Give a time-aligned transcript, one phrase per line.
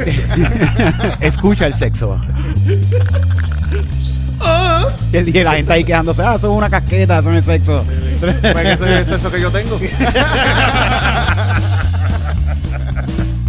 [1.20, 2.18] Escucha el sexo.
[5.12, 7.44] Y el- y la gente ahí quejándose, ah, eso es una casqueta, eso no es
[7.44, 7.84] sexo.
[8.20, 9.78] Pues que ese es eso que yo tengo.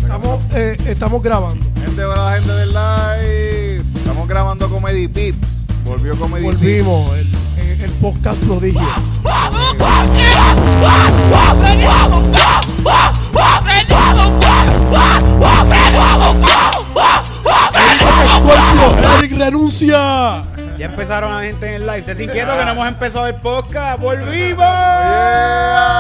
[0.02, 1.66] Estamos, eh, estamos grabando.
[1.86, 3.83] Gente, hola la gente del live.
[3.95, 5.47] Estamos grabando Comedy Pips.
[5.86, 6.57] Volvió Comedy Pips.
[6.59, 7.18] Volvimos.
[7.18, 7.27] El,
[7.71, 8.81] el- el podcast prodigio.
[13.71, 14.50] Scorpio,
[19.20, 20.43] Eric renuncia.
[20.78, 22.00] Ya empezaron la gente en el live.
[22.00, 24.01] Ustedes inquieto que no hemos empezado el podcast.
[24.01, 24.57] ¡Volvimos!
[24.57, 25.92] Yeah.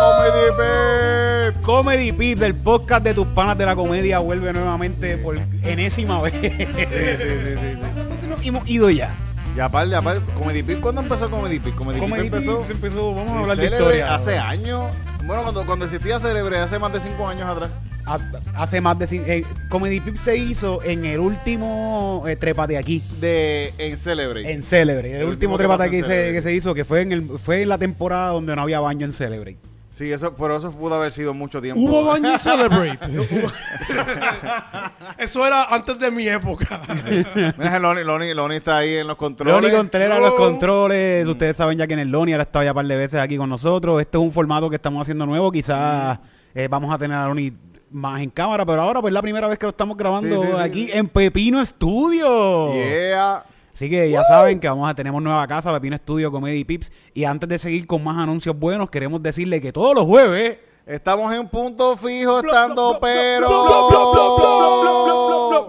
[0.00, 1.60] Comedy Pips.
[1.64, 6.34] Comedy Pip, del podcast de tus panas de la comedia, vuelve nuevamente por enésima vez.
[6.40, 7.78] Sí, sí, sí, sí, sí.
[8.28, 9.14] Nos hemos ido ya.
[9.56, 10.20] Ya par, ya par.
[10.38, 11.76] Comedy Pips, ¿cuándo empezó Comedy Pips?
[11.76, 12.60] Comedy, Comedy Pips empezó.
[12.60, 14.14] Pip empezó, vamos a hablar de historia.
[14.14, 14.94] Hace años.
[15.28, 17.70] Bueno, cuando, cuando existía Célebre, hace más de cinco años atrás.
[18.06, 18.18] Ha-
[18.62, 23.02] Hace más de cin- eh, Comedy Pip se hizo en el último eh, Trépate aquí.
[23.20, 24.50] De, en Célebre.
[24.50, 25.10] En Celebrate.
[25.10, 27.28] El, El último último Trépate que aquí se, que se hizo, que fue en el
[27.38, 29.58] fue en la temporada donde no había baño en Celebrate.
[29.90, 31.80] Sí, eso, pero eso pudo haber sido mucho tiempo.
[31.80, 32.98] Hubo baño en Celebrate.
[35.18, 36.80] Eso era antes de mi época.
[37.58, 39.60] Mira, Loni, Loni, Loni está ahí en los controles.
[39.60, 40.26] Loni Contreras, No.
[40.26, 41.26] los controles.
[41.26, 43.36] Ustedes saben ya que en el Loni ahora estaba ya un par de veces aquí
[43.36, 44.00] con nosotros.
[44.00, 45.50] Este es un formato que estamos haciendo nuevo.
[45.50, 46.18] Quizás
[46.54, 47.52] eh, vamos a tener a Loni
[47.90, 50.46] más en cámara, pero ahora pues es la primera vez que lo estamos grabando Sí,
[50.46, 50.60] sí, sí.
[50.62, 52.74] aquí en Pepino Studio.
[52.74, 53.44] Yeah.
[53.78, 56.90] Así que ya saben que vamos a tenemos nueva casa, Pepino Studio Comedy Pips.
[57.14, 61.32] Y antes de seguir con más anuncios buenos, queremos decirle que todos los jueves Estamos
[61.32, 63.48] en punto fijo, estando pero.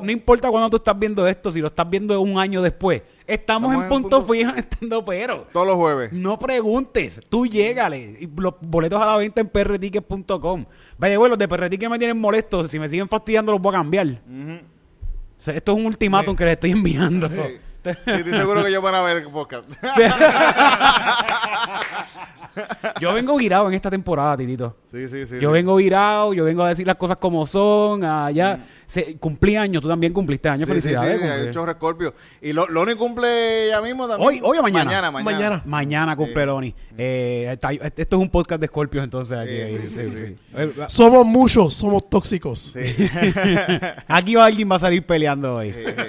[0.02, 3.04] No importa cuando tú estás viendo esto, si lo estás viendo un año después.
[3.28, 5.46] Estamos, en punto, fijo estando pero.
[5.54, 6.12] Todos los jueves.
[6.12, 8.18] No preguntes, tú llégale.
[8.22, 10.66] Y Los boletos a la venta en prtickets.com.
[10.98, 12.72] Vaya, bueno, los de prtickets me tienen molestos.
[12.72, 14.08] Si me siguen fastidiando, los voy a cambiar.
[14.08, 17.30] O sea, esto es un ultimátum que les estoy enviando.
[17.30, 17.36] Sí,
[17.84, 19.70] estoy seguro que yo van a ver el podcast.
[23.02, 24.76] yo vengo virado en esta temporada, Titito.
[24.92, 25.36] Sí, sí, sí.
[25.40, 25.54] Yo sí.
[25.54, 28.04] vengo virado, yo vengo a decir las cosas como son.
[28.04, 28.60] Allá.
[28.88, 30.68] Se, cumplí años, tú también cumpliste años.
[30.68, 31.52] Sí, sí, sí, Felicidades.
[31.54, 32.14] chorro Scorpio.
[32.42, 34.28] Y lo, Loni cumple ya mismo también.
[34.28, 34.86] Hoy- hoy o mañana.
[34.86, 35.32] Mañana, mañana.
[35.38, 35.62] Mañana.
[35.66, 36.46] Mañana cumple Sí.
[36.48, 36.76] Loni.
[36.98, 39.38] Eh, está- esto es un podcast de Scorpios, entonces.
[39.38, 40.36] Aquí, Sí, sí, sí, sí.
[40.56, 42.74] Eh, Somos muchos, somos tóxicos.
[42.74, 42.80] Sí.
[44.08, 45.72] Aquí va alguien va a salir peleando hoy.
[45.72, 46.04] Sí, sí.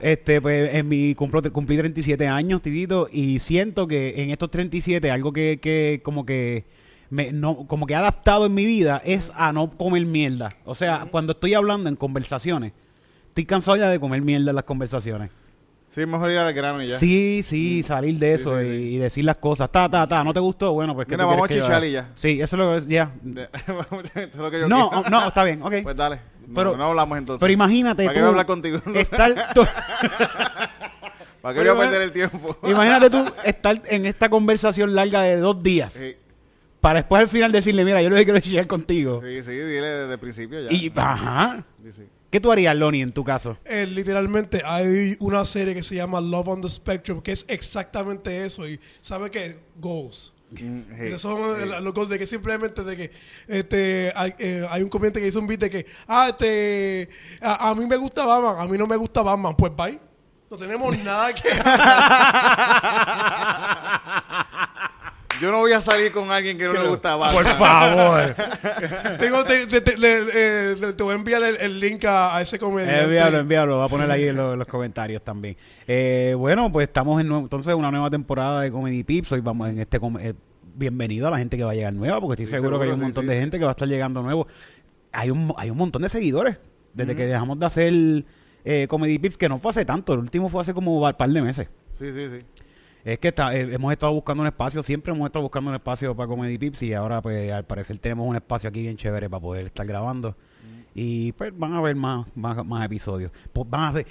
[0.00, 5.10] Este, pues en mi cumplo, cumplí 37 años, Titito, y siento que en estos 37
[5.10, 6.64] algo que, que como que
[7.10, 10.50] me, no, como que he adaptado en mi vida es a no comer mierda.
[10.64, 12.72] O sea, cuando estoy hablando en conversaciones,
[13.28, 15.30] estoy cansado ya de comer mierda en las conversaciones.
[15.90, 16.98] Sí, mejor ir al grano y ya.
[16.98, 18.74] Sí, sí, salir de eso sí, y, sí.
[18.94, 19.72] y decir las cosas.
[19.72, 20.72] Ta, ta, ta, ¿no te gustó?
[20.74, 22.10] Bueno, pues que Mira, vamos a chichar y ya.
[22.14, 23.10] Sí, eso es lo que es, ya.
[23.22, 25.08] De- Eso es lo que yo No, quiero.
[25.10, 25.74] no, está bien, ok.
[25.82, 26.20] Pues dale.
[26.54, 27.40] Pero- no hablamos entonces.
[27.40, 28.78] Pero imagínate ¿Para qué tú voy a hablar contigo?
[28.94, 29.62] estar tú-
[31.48, 32.56] ¿Para qué Pero voy a ima- perder el tiempo?
[32.68, 36.14] Imagínate tú estar en esta conversación larga de dos días Sí,
[36.80, 39.20] para después al final decirle, mira, yo lo que quiero chillar contigo.
[39.24, 40.72] sí, sí, dile desde el principio ya.
[40.72, 41.64] Y, ajá.
[41.82, 42.02] Sí, sí.
[42.30, 43.56] ¿Qué tú harías, Lonnie, en tu caso?
[43.64, 48.44] Eh, literalmente hay una serie que se llama Love on the Spectrum que es exactamente
[48.44, 53.12] eso y sabe que goals Mm, son eh, los goals de que simplemente de que
[53.48, 57.10] este hay, eh, hay un comediante que hizo un beat de que ah este
[57.42, 59.98] a, a mí me gusta Batman a mí no me gusta Batman pues bye
[60.50, 61.48] no tenemos nada que
[65.40, 67.44] Yo no voy a salir con alguien que no le gusta Batman.
[67.44, 68.34] Por favor.
[69.20, 72.36] tengo te, te- te- le- eh, le- te voy a enviar el, el link a,
[72.36, 73.76] a ese comediante envíalo, envíalo.
[73.76, 75.56] Voy a poner ahí en, lo- en los comentarios también.
[75.86, 79.30] Eh, bueno, pues estamos en nue- entonces una nueva temporada de Comedy Pips.
[79.30, 80.00] Hoy vamos en este...
[80.00, 80.34] com- eh,
[80.74, 82.90] bienvenido a la gente que va a llegar nueva, porque estoy Sí, seguro, que hay
[82.90, 83.40] un sí, montón sí, de sí.
[83.40, 84.48] gente que va a estar llegando nuevo.
[85.12, 86.56] Hay un, hay un montón de seguidores.
[86.94, 88.24] Desde que dejamos de hacer
[88.64, 90.12] eh, Comedy Pips, que no fue hace tanto.
[90.14, 91.68] El último fue hace como un par de meses.
[91.92, 92.44] Sí, sí, sí.
[93.04, 96.14] Es que está- eh, hemos estado buscando un espacio, siempre hemos estado buscando un espacio
[96.14, 99.40] para Comedy Pips y ahora pues al parecer tenemos un espacio aquí bien chévere para
[99.40, 100.36] poder estar grabando.
[100.94, 103.30] Y pues van a ver más, más, más episodios.
[103.52, 104.06] Pues, van a ver-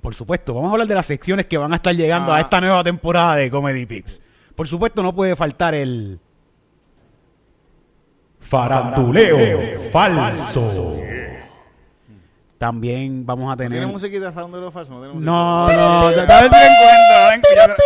[0.00, 2.36] por supuesto, vamos a hablar de las secciones que van a estar llegando Ah.
[2.36, 4.20] a esta nueva temporada de Comedy Pips.
[4.54, 6.18] Por supuesto no puede faltar el...
[8.40, 11.00] Faranduleo falso.
[12.58, 13.72] También vamos a tener...
[13.72, 14.94] ¿Tiene musiquita de farándula falso?
[14.94, 15.20] No tiene.
[15.20, 17.84] No, no, a ver si encuentro.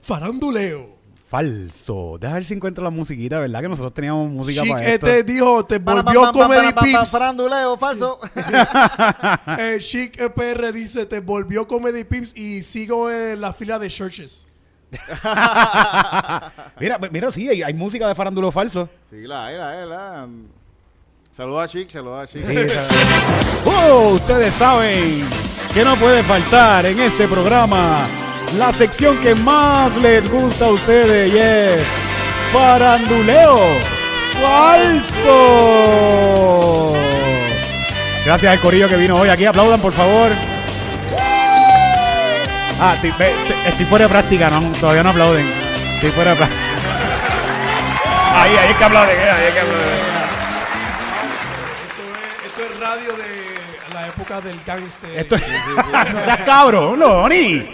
[0.00, 1.02] faranduleo
[1.32, 2.18] Falso.
[2.20, 3.62] Deja ver si encuentro la musiquita, ¿verdad?
[3.62, 5.06] Que nosotros teníamos música para esto.
[5.06, 8.18] este dijo te volvió Comedy Pips Faranduleo falso.
[9.58, 14.46] Eh, Chic EPR dice te volvió Comedy Pips y sigo en la fila de churches
[16.78, 18.90] mira, mira, sí, hay, hay música de farándula falso.
[19.08, 20.28] sí, la, la, la.
[21.34, 22.42] Saluda a Chic, saluda a Chic.
[22.44, 22.54] Sí.
[23.64, 24.10] ¡Oh!
[24.10, 25.26] Ustedes saben
[25.72, 28.06] que no puede faltar en este programa
[28.58, 31.80] la sección que más les gusta a ustedes y es
[32.52, 33.58] Faranduleo
[34.42, 35.32] Falso.
[38.26, 39.46] Gracias al corillo que vino hoy aquí.
[39.46, 40.32] Aplaudan, por favor.
[42.78, 43.10] Ah, estoy
[43.86, 45.46] fuera de práctica, no, todavía no aplauden.
[45.94, 46.62] Estoy fuera de práctica.
[48.34, 50.21] Ahí, ahí es que aplauden, eh, ahí es que aplauden.
[52.94, 55.10] Radio de la época del gangster.
[55.18, 57.64] Esto no seas cabrón, Loni.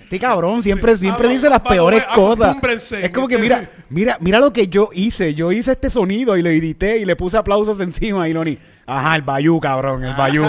[0.00, 2.56] Este cabrón siempre, siempre Ah, no, dice las para peores cosas.
[2.92, 5.34] Es como que mira, mira, mira lo que yo hice.
[5.34, 8.58] Yo hice este sonido y lo edité y le puse aplausos encima y Loni.
[8.86, 10.44] Ajá, el bayú, cabrón, el bayú.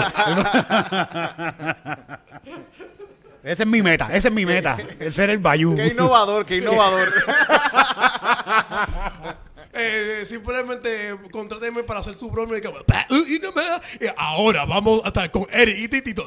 [3.42, 4.76] Esa es mi meta, esa es mi meta.
[4.98, 5.74] El ser el bayú.
[5.74, 7.10] Qué innovador, qué innovador.
[9.72, 15.00] Eh, simplemente contráteme para hacer su broma y, que- y no me- y ahora vamos
[15.04, 16.24] a estar con Eric y Titito.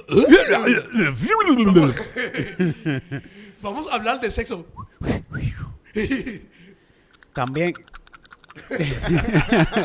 [3.62, 4.66] Vamos a hablar de sexo.
[7.34, 7.74] También.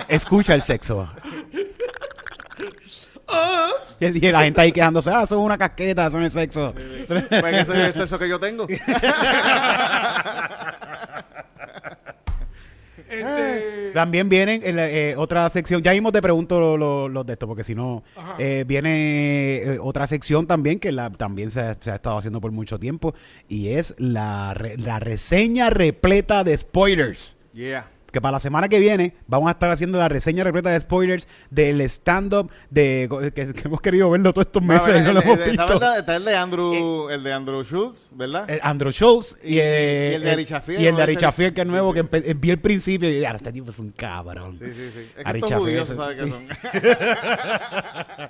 [0.08, 1.08] Escucha el sexo.
[4.00, 6.72] Y la gente ahí quejándose, ah, son una casqueta, son el sexo.
[7.08, 8.66] Pues ese es el sexo que yo tengo.
[13.10, 17.24] Este, También vienen en la, eh, otra sección, ya mismo te pregunto lo- lo- los
[17.26, 18.02] de esto, porque si no,
[18.38, 22.40] eh, viene eh, otra sección también que la, también se, ha- se ha estado haciendo
[22.40, 23.14] por mucho tiempo,
[23.48, 27.34] y es la, re- la reseña repleta de spoilers.
[27.54, 27.88] Yeah.
[28.10, 31.28] Que para la semana que viene vamos a estar haciendo la reseña repleta de spoilers
[31.50, 35.38] del stand-up de que, que hemos querido verlo todos estos meses no lo el- hemos
[35.40, 35.78] el- está, visto.
[35.78, 38.48] verdad- está el de Andrew, el de Andrew Schultz, ¿verdad?
[38.48, 40.46] Eh, Andrew Schultz y, eh, y el de Ari
[40.78, 43.52] y el de Ari que es nuevo, sí, que vi el principio y ya, este
[43.52, 44.56] tipo es un cabrón.
[44.58, 45.00] Sí, sí, sí.
[45.16, 45.98] Es que Ari estos judíos se sí.
[46.00, 46.48] sabe que son.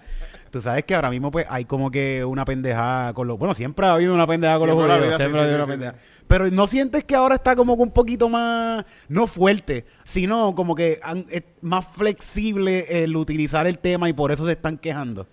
[0.50, 3.39] Tú sabes que ahora mismo pues hay como que una pendejada con los...
[3.39, 5.17] Bueno, siempre ha habido una pendejada con Siempre los judíos.
[5.17, 5.99] siempre ha habido una pendejada.
[6.27, 8.85] Pero ¿no sientes que ahora está como que un poquito más...
[9.09, 14.33] No fuerte, sino como que han- es más flexible el utilizar el tema y por
[14.33, 15.27] eso se están quejando?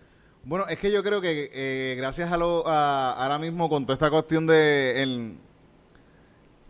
[0.43, 3.93] Bueno, es que yo creo que eh, gracias a lo a, ahora mismo con toda
[3.95, 5.01] esta cuestión de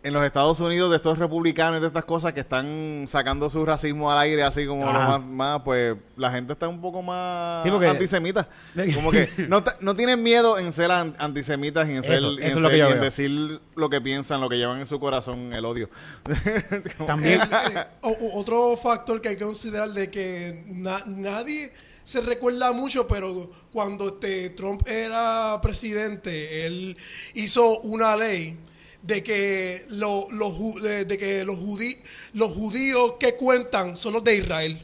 [0.06, 3.66] en los Estados Unidos de estos republicanos y de estas cosas que están sacando su
[3.66, 7.63] racismo al aire así como lo más, más, pues la gente está un poco más
[7.63, 8.48] Sí, porque- antisemita.
[8.96, 12.44] Como que no, no tienen miedo en ser an- antisemitas y en, ser, Eso, y
[12.44, 15.54] eso en lo que y decir lo que piensan, lo que llevan en su corazón,
[15.54, 15.90] el odio.
[17.08, 17.42] También...
[17.42, 21.72] el- eh, o- otro factor que hay que considerar de que na- nadie
[22.04, 26.96] se recuerda mucho, pero cuando este Trump era presidente, él
[27.34, 28.58] hizo una ley
[29.06, 31.98] de que lo- los de, de que los judí-
[32.34, 34.81] los judíos que cuentan son los de Israel.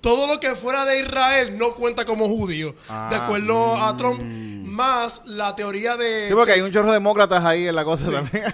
[0.00, 4.20] Todo lo que fuera de Israel no cuenta como judío, de Ah, acuerdo a Trump,
[4.64, 8.08] más la teoría de Sí, porque hay un chorro de demócratas ahí en la cosa
[8.12, 8.44] también.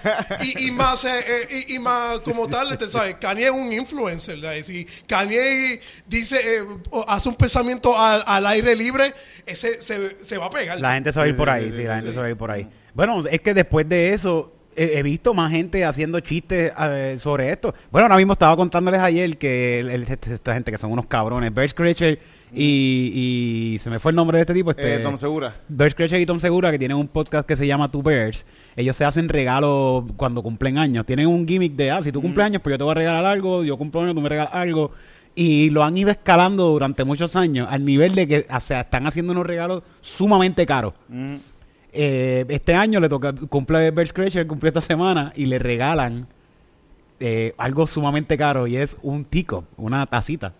[0.41, 3.71] y, y más eh, eh, y, y más como tal este, sabes Kanye es un
[3.71, 9.13] influencer si Kanye dice eh, o hace un pensamiento al, al aire libre
[9.45, 11.71] ese se, se va a pegar La gente se va a ir por ahí, sí,
[11.75, 12.13] sí, sí, la gente sí.
[12.15, 12.67] se va a ir por ahí.
[12.95, 17.73] Bueno, es que después de eso he, visto más gente haciendo chistes eh, sobre esto.
[17.91, 21.05] Bueno, ahora mismo estaba contándoles ayer que el- el- este- esta gente que son unos
[21.07, 22.19] cabrones, Bear Scratcher
[22.53, 25.55] y, y se me fue el nombre de este tipo, este Eh, Tom Segura.
[25.67, 28.45] Bear Scratcher y Tom Segura, que tienen un podcast que se llama Two Bears.
[28.75, 31.05] Ellos se hacen regalos cuando cumplen años.
[31.05, 33.25] Tienen un gimmick de, ah, si tú cumples años, pues yo te voy a regalar
[33.25, 34.91] algo, yo cumplo años, tú me regalas algo.
[35.37, 39.05] Y lo han ido escalando durante muchos años al nivel de que o sea, están
[39.05, 40.93] haciendo unos regalos sumamente caros.
[41.09, 41.35] Mm.
[41.97, 46.27] Eh, este año le toca, cumple Bear Scratcher, cumple esta semana y le regalan
[47.21, 50.53] eh, algo sumamente caro y es un tico, una tacita.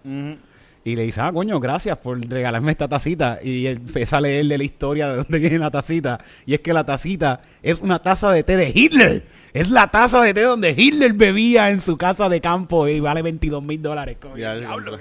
[0.86, 3.39] Y le dice, ah, coño, gracias por regalarme esta tacita.
[3.44, 6.24] Y empieza a leerle la historia de dónde viene la tacita.
[6.46, 9.25] Y es que la tacita es una taza de té de Hitler.
[9.51, 13.24] Es la taza de té donde Hitler bebía en su casa de campo y vale
[13.24, 14.18] 22 mil dólares.
[14.38, 15.00] Ya, diablo.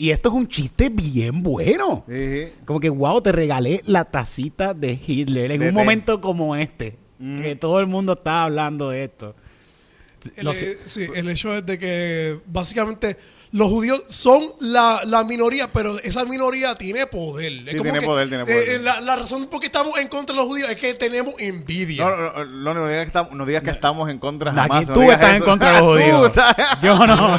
[0.00, 2.04] Y esto es un chiste bien bueno.
[2.08, 2.52] Sí, sí.
[2.64, 5.78] Como que, wow, te regalé la tacita de Hitler en De un té.
[5.80, 6.96] momento como este.
[7.18, 7.42] Mm.
[7.42, 9.34] Que todo el mundo está hablando de esto.
[10.36, 13.16] el, Lo eh, sé- sí, el hecho es de que básicamente
[13.52, 17.52] los judíos son la, la minoría, pero esa minoría tiene poder.
[17.52, 18.68] Es Sí, como tiene que, poder, tiene poder.
[18.68, 21.34] eh, la, la razón por qué estamos en contra de los judíos es que tenemos
[21.38, 22.04] envidia.
[22.04, 24.60] No, no, no, no, no digas que estamos, no digas que estamos en contra Aquí
[24.60, 24.88] jamás.
[24.88, 26.32] no tú estás en contra de los judíos.
[26.82, 27.38] Yo no.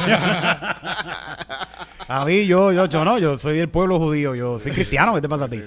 [2.08, 5.20] a mí, yo, yo, yo no, yo soy del pueblo judío, yo soy cristiano, ¿qué
[5.20, 5.60] te pasa a ti?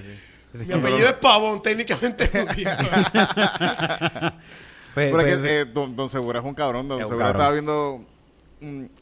[0.54, 2.70] Mi apellido es Pavón, técnicamente judío.
[4.94, 6.88] Pues- Pero es pues, que eh, don, don Segura es un cabrón.
[6.88, 7.36] Don Segura cabrón.
[7.42, 8.06] estaba viendo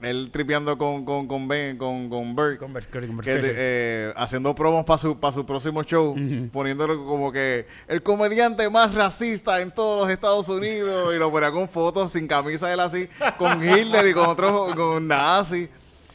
[0.02, 5.20] él tripeando con, con, con Ben, con, con Bert, que, eh, haciendo promos para su,
[5.20, 6.16] para su próximo show,
[6.52, 11.52] poniéndolo como que el comediante más racista en todos los Estados Unidos, y lo ponía
[11.52, 15.70] con fotos sin camisa él así, con Hitler y con otros, con nazi.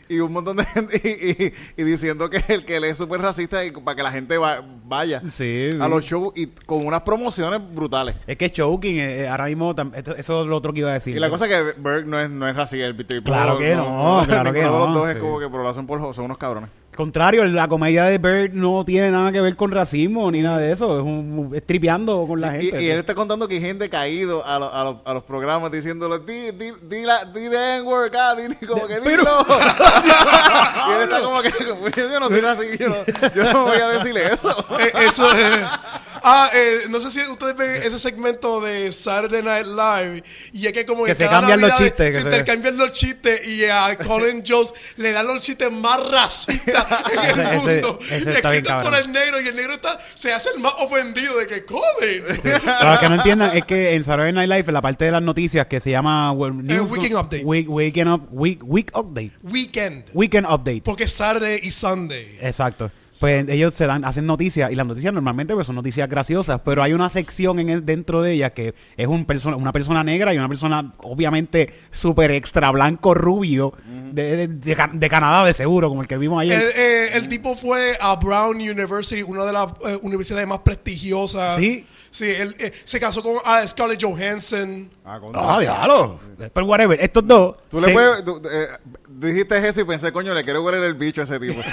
[0.09, 1.43] Y un montón de gente, y,
[1.79, 4.39] y- y diciendo que el que él es súper racista y para que la gente
[4.39, 5.79] va- vaya Sí, sí.
[5.81, 8.15] a los shows y con unas promociones brutales.
[8.27, 10.95] Es que choking, eh, eh, ahora mismo, esto- eso es lo otro que iba a
[10.95, 11.17] decir.
[11.17, 12.87] Y la cosa es que Berg no es, no es racista.
[12.87, 15.69] El Claro que no, claro que de los no, dos es como que, pero lo
[15.69, 16.71] hacen por son unos cabrones.
[16.97, 20.73] Contrario, la comedia de Bird no tiene nada que ver con racismo ni nada de
[20.73, 20.99] eso.
[20.99, 22.83] Es, un, es tripeando con la gente.
[22.83, 25.71] y él está contando que hay gente caído a, lo- a, lo- a los programas
[25.71, 28.12] diciéndole, di, di, di, la, di the N-word
[28.59, 29.47] di, como que Pero- dilo.
[30.88, 33.79] y él está como que, como, yo no soy racista, yo no, yo no voy
[33.79, 34.50] a decirle eso.
[34.81, 35.65] Eh, eso es.
[36.28, 40.73] Ah, eh, no sé si ustedes ven ese segmento de Saturday Night Live y es
[40.73, 44.42] que como Que se cambian los chistes, se se- intercambian los chistes y a Colin
[44.45, 47.52] Jones le dan los chistes más racistas en el Ese- ese-
[47.83, 47.99] mundo.
[48.11, 51.37] ese bien escritos por el negro y el negro está se hace el más ofendido
[51.38, 52.25] de que Colin.
[52.64, 55.23] Para los que no entiendan, es que en Saturday Night Live, la parte de las
[55.23, 57.45] noticias que se llama well, News- Weekend Update.
[57.45, 59.30] Week, weekend, up- week, week Update.
[59.45, 60.04] Weekend.
[60.12, 60.83] Weekend Update.
[60.85, 62.38] Porque es Saturday y Sunday.
[62.40, 62.90] Exacto.
[63.18, 66.82] Pues ellos se dan, hacen noticias y las noticias normalmente pues, son noticias graciosas, pero
[66.82, 70.35] hay una sección en el, dentro de ellas que es un persona, una persona negra
[70.35, 73.73] y una persona obviamente súper extra blanco rubio
[74.12, 76.61] de, de- de Ca- de Canadá de seguro, como el que vimos ayer.
[76.61, 81.56] El, eh, el tipo fue a Brown University, una de las eh, universidades más prestigiosas.
[81.56, 81.87] Sí.
[82.16, 84.90] Sí, él eh, se casó con ah, Scarlett Johansson.
[85.04, 86.18] Ah, Ah, diablo.
[86.38, 87.56] Pero whatever, estos dos.
[87.68, 88.68] Tú se- le puedes, tú, eh,
[89.06, 91.61] dijiste eso y pensé, coño, le quiero huele el bicho a ese tipo.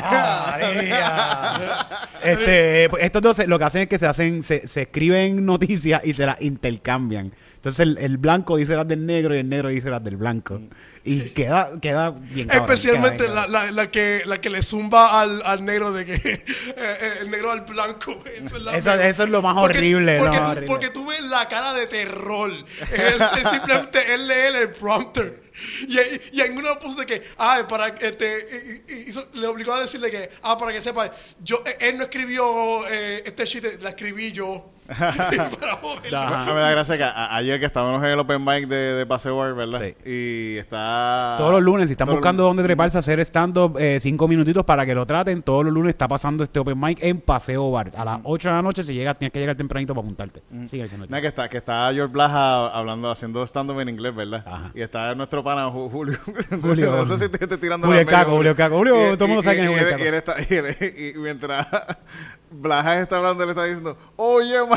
[0.00, 1.88] María.
[2.22, 5.44] este, pues, estos dos se- lo que hacen es que se hacen, se, se escriben
[5.44, 7.32] noticias y se las intercambian.
[7.66, 10.60] Entonces el, el blanco dice las del negro y el negro dice las del blanco.
[11.02, 14.62] Y queda, queda bien cabrón, Especialmente queda bien la, la, la que, la que le
[14.62, 16.44] zumba al, al negro de que eh,
[16.76, 18.22] eh, el negro al blanco.
[18.36, 20.66] Eso es, la Eso- eso es lo más Porque- horrible, Porque, más tú, horrible.
[20.68, 22.52] porque tú ves la cara de terror.
[22.52, 25.42] Él, simplemente él lee el prompter.
[25.88, 25.96] Y,
[26.38, 29.74] y en uno puso de que, ah, para que este, y- y- hizo- le obligó
[29.74, 31.10] a decirle que, ah, para que sepa,
[31.42, 34.70] yo, eh, él no escribió eh, este chiste, la escribí yo.
[34.86, 36.26] Para.
[36.26, 36.54] Ajá.
[36.54, 39.36] Me da gracia que a- ayer que estábamos en el open mic de, de Paseo
[39.36, 39.80] Bar, ¿verdad?
[39.80, 39.94] Sí.
[40.10, 41.36] Y está...
[41.38, 44.28] Todos los lunes, si están Todos los buscando dónde treparse a hacer stand-up, eh, cinco
[44.28, 45.42] minutitos para que lo traten.
[45.42, 47.92] Todos los lunes está pasando este open mic en Paseo Bar.
[47.96, 50.42] A las 8 de la noche, si llegas, tienes que llegar tempranito para apuntarte.
[50.68, 51.06] Sigue diciendo.
[51.08, 54.44] Nada, que está, que está George Blaja hablando, haciendo stand-up en inglés, ¿verdad?
[54.46, 54.70] Ajá.
[54.74, 56.18] Y está nuestro pana Ju- Julio.
[56.62, 56.90] Julio.
[56.96, 58.76] no sé si te estoy tirando Julio media, Caco, Julio Caco.
[58.78, 60.04] Julio, todo el mundo sabe quién es Julio y- Caco.
[60.04, 61.66] Y, él está, y, él- y mientras
[62.50, 64.75] Blaja está hablando, le está diciendo, oye, manito.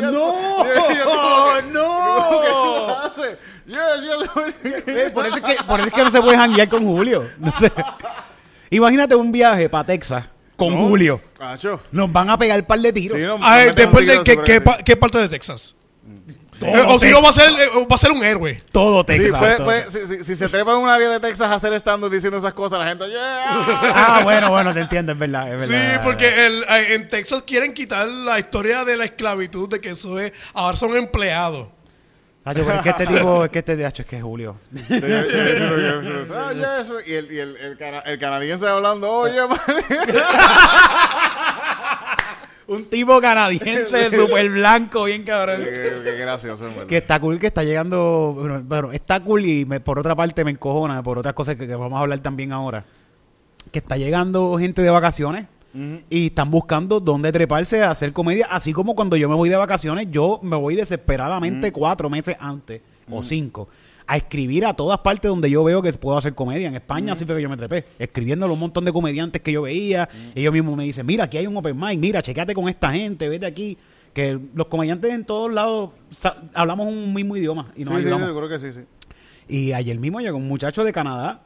[0.00, 0.64] ¡No!
[0.64, 3.10] yes", y yo como que, ¡No!
[5.14, 7.24] Por, eso es que, por eso es que no se puede janguear con Julio.
[7.38, 7.70] No sé.
[8.70, 10.88] Imagínate un viaje para Texas con No.
[10.88, 11.20] Julio.
[11.92, 13.16] Nos van a pegar el par de tiros.
[13.16, 14.60] Sí, no, Ay, me meten después un de tiro qué, sobre qué, ese.
[14.60, 15.76] pa- qué parte de Texas.
[16.60, 18.62] Todo Eh, o si no, va a ser, eh, va a ser un héroe.
[18.70, 19.38] Todo Sí, Texas.
[19.38, 19.64] puede- todo.
[19.66, 22.38] puede- si, si- si se trepa en un área de Texas a hacer stand diciendo
[22.38, 23.44] esas cosas, la gente, yeah.
[23.48, 25.52] Ah, bueno, bueno, te entiendo, es verdad.
[25.54, 26.02] Es Sí, verdad.
[26.04, 30.18] porque el- eh, en Texas quieren quitar la historia de la esclavitud, de que eso
[30.20, 31.68] es, ahora son empleados.
[32.44, 34.56] Pero es que este tipo, es que este es que es Julio.
[34.74, 34.78] Ah.
[37.06, 39.58] Y el, y el, el, cana- el canadiense hablando, oye, man.
[42.70, 45.60] Un tipo canadiense súper blanco, bien cabrón.
[45.62, 46.86] qué, qué gracioso, en verdad.
[46.86, 48.32] Que está cool que está llegando.
[48.38, 51.66] Bueno, bueno, está cool y me- por otra parte me encojona por otras cosas que,
[51.66, 52.84] que vamos a hablar también ahora.
[53.72, 55.46] Que está llegando gente de vacaciones
[56.10, 58.46] y están buscando dónde treparse a hacer comedia.
[58.50, 62.80] Así como cuando yo me voy de vacaciones, yo me voy desesperadamente cuatro meses antes
[63.10, 63.68] o cinco
[64.12, 66.68] a escribir a todas partes donde yo veo que puedo hacer comedia.
[66.68, 69.62] En España así fue que yo me trepé, escribiéndole un montón de comediantes que yo
[69.62, 70.08] veía.
[70.34, 73.28] Ellos mismos me dicen, mira, aquí hay un open mic, mira, checate con esta gente,
[73.28, 73.78] vete aquí.
[74.12, 75.90] Que los comediantes en todos lados
[76.54, 78.28] hablamos un mismo idioma y nos Sí, sí, ayudamos.
[78.28, 78.80] yo creo que sí, sí.
[79.48, 81.42] Y ayer mismo llegó un muchacho de Canadá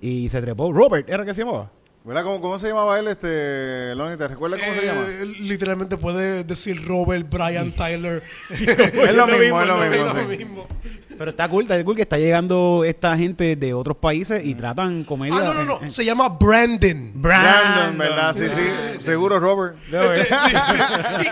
[0.00, 0.70] y se trepó.
[0.72, 1.70] Robert, ¿era que se llamaba?
[2.04, 2.24] ¿Verdad?
[2.24, 4.16] ¿Cómo, ¿Cómo se llamaba él, este, Lonnie?
[4.16, 5.04] ¿Te recuerdas cómo se Eh, llama?
[5.48, 8.20] Literalmente puede decir Robert, Brian, Tyler.
[8.50, 10.04] Es lo mismo, es lo es mismo.
[10.04, 10.26] lo sí.
[10.38, 10.66] mismo.
[11.22, 15.04] Pero está cool, está cool que está llegando esta gente de otros países y tratan
[15.04, 15.36] comedia.
[15.38, 15.76] Ah, no, no, no.
[15.78, 17.12] en- en- Se llama Brandon.
[17.14, 18.34] Brandon, ¿verdad?
[18.36, 19.02] Sí, sí.
[19.04, 19.76] Seguro, Robert.
[19.84, 20.56] Este, sí.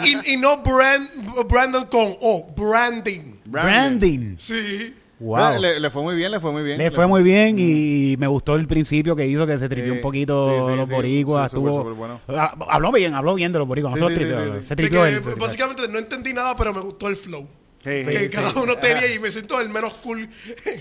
[0.04, 1.10] y, y- y no Brand,
[1.48, 3.34] Brandon con O, branding.
[3.46, 4.36] Branding.
[4.38, 4.94] Sí.
[5.18, 5.58] Wow.
[5.60, 6.78] Le, le fue muy bien, le fue muy bien.
[6.78, 10.00] Le fue muy bien y me gustó el principio que hizo, que se tripió un
[10.00, 11.50] poquito sí, sí, los boricuas.
[11.50, 12.20] sí, estuvo- bueno.
[12.28, 13.94] Ah, Habló bien, habló bien de los boricuas.
[13.94, 15.02] Sí, no se tripió.
[15.36, 17.46] básicamente no entendí nada, pero me gustó el flow.
[17.82, 18.56] Sí, que sí, cada sí.
[18.62, 20.28] uno tenía y me siento el menos cool.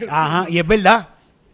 [0.10, 1.10] Ajá, y es verdad.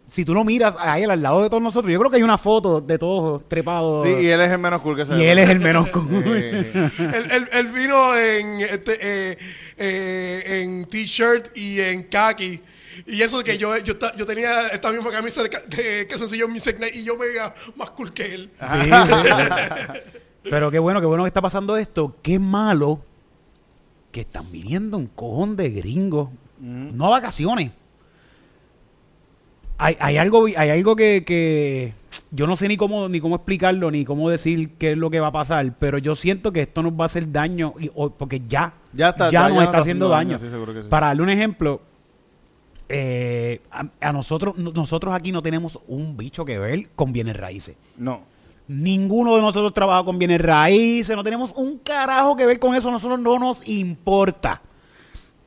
[0.10, 2.24] Si tú lo miras a él al lado de todos nosotros, yo creo que hay
[2.24, 4.04] una foto de todos trepados.
[4.04, 6.06] Sí, y él es el menos cool que se y él es el menos cool.
[6.26, 6.92] Él,
[7.32, 8.98] él- él vino en, este,
[9.32, 9.38] eh,
[9.78, 12.62] eh, en t-shirt y en khaki.
[13.08, 16.96] Y eso que yo, yo, yo tenía esta misma camisa de, de calzoncillo Music Night
[16.96, 18.52] y yo me veía más cool que él.
[18.72, 19.92] Sí, sí.
[20.50, 22.16] Pero qué bueno, qué bueno que está pasando esto.
[22.22, 23.02] Qué malo
[24.16, 26.30] que están viniendo un cojón de gringos.
[26.62, 27.72] No a vacaciones.
[29.78, 31.94] Hay, hay algo, hay algo que, que
[32.32, 35.20] yo no sé ni cómo, ni cómo explicarlo, ni cómo decir qué es lo que
[35.20, 38.10] va a pasar, pero yo siento que esto nos va a hacer daño, y- o-
[38.10, 40.38] porque ya, Ya está- ya ya- nos ya está haciendo daño.
[40.40, 40.88] sí, sí.
[40.90, 41.82] Para darle un ejemplo,
[42.88, 47.76] eh, a, a nosotros, nosotros aquí no tenemos un bicho que ver con bienes raíces.
[47.98, 48.22] No.
[48.68, 52.90] Ninguno de nosotros trabaja con bienes raíces, no tenemos un carajo que ver con eso,
[52.90, 54.62] a nosotros no nos importa.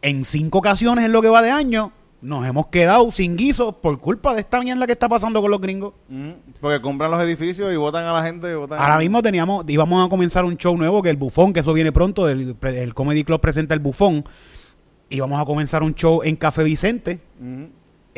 [0.02, 3.98] En cinco ocasiones en lo que va de año, nos hemos quedado sin guiso por
[3.98, 5.94] culpa de esta mierda que está pasando con los gringos.
[6.08, 8.54] Mm, Porque compran los edificios y votan a la gente.
[8.54, 11.72] Votan Ahora mismo teníamos, íbamos a comenzar un show nuevo que el Bufón, que eso
[11.72, 14.24] viene pronto, el, el Comedy Club presenta el Bufón.
[15.10, 17.64] Íbamos a comenzar un show en Café Vicente, Mm,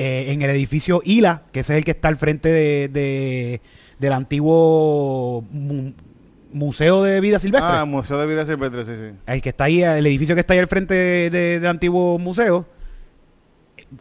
[0.03, 3.61] eh, en el edificio Ila, que ese es el que está al frente de, de-
[3.99, 5.93] del antiguo mu-
[6.53, 7.71] Museo de Vida Silvestre.
[7.71, 9.17] Ah, Museo de Vida Silvestre, sí, sí.
[9.27, 12.19] el que está ahí, el edificio que está ahí al frente de- de- del antiguo
[12.19, 12.67] museo.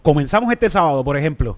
[0.01, 1.57] Comenzamos este sábado, por ejemplo.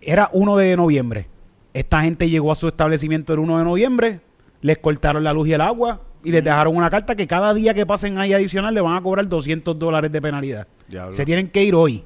[0.00, 1.26] Era 1 de noviembre.
[1.72, 4.20] Esta gente llegó a su establecimiento el 1 de noviembre,
[4.60, 7.72] les cortaron la luz y el agua y les dejaron una carta que cada día
[7.74, 10.66] que pasen ahí adicional le van a cobrar 200 dólares de penalidad.
[10.88, 11.12] Diablo.
[11.12, 12.04] Se tienen que ir hoy.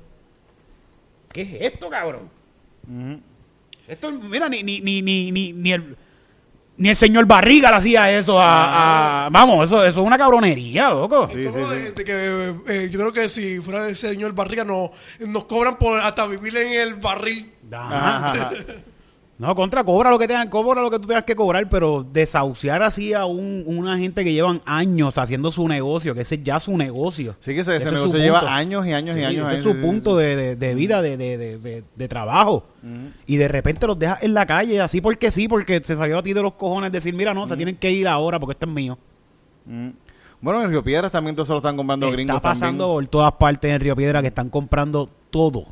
[1.35, 2.31] ¿Qué es esto, cabrón?
[2.87, 3.17] Mm.
[3.89, 5.97] Esto, mira, ni, ni, ni, ni, ni, ni el...
[6.77, 9.27] Ni el señor Barriga le hacía eso a...
[9.27, 11.29] a- vamos, eso, eso es una cabronería, loco.
[11.29, 11.93] Sí, Es como sí, de- sí.
[11.95, 16.01] de que, eh, yo creo que si fuera el señor Barriga, no, nos cobran por
[16.01, 17.53] hasta vivir en el barril.
[17.71, 18.51] Ajá.
[19.37, 22.85] No, contra, cobra lo que tengan, cobra lo que tú tengas que cobrar, pero desahuciar
[22.85, 26.61] así a un, una gente que llevan años haciendo su negocio, que ese es ya
[26.61, 27.35] su negocio.
[27.41, 29.47] Sí, que ese, ese Ese es negocio lleva años y años Sí, y años.
[29.49, 32.67] ese es su punto de, de- de vida, de, trabajo.
[33.27, 36.23] Y de repente los dejas en la calle, así porque sí, porque se salió a
[36.23, 38.73] ti de los cojones decir, mira, no, se tienen que ir ahora porque esto es
[38.73, 38.97] mío.
[40.41, 43.05] Bueno, en Río Piedras también todos se lo están comprando gringos Está pasando también.
[43.07, 45.67] por todas partes en Río Piedra que están comprando todo.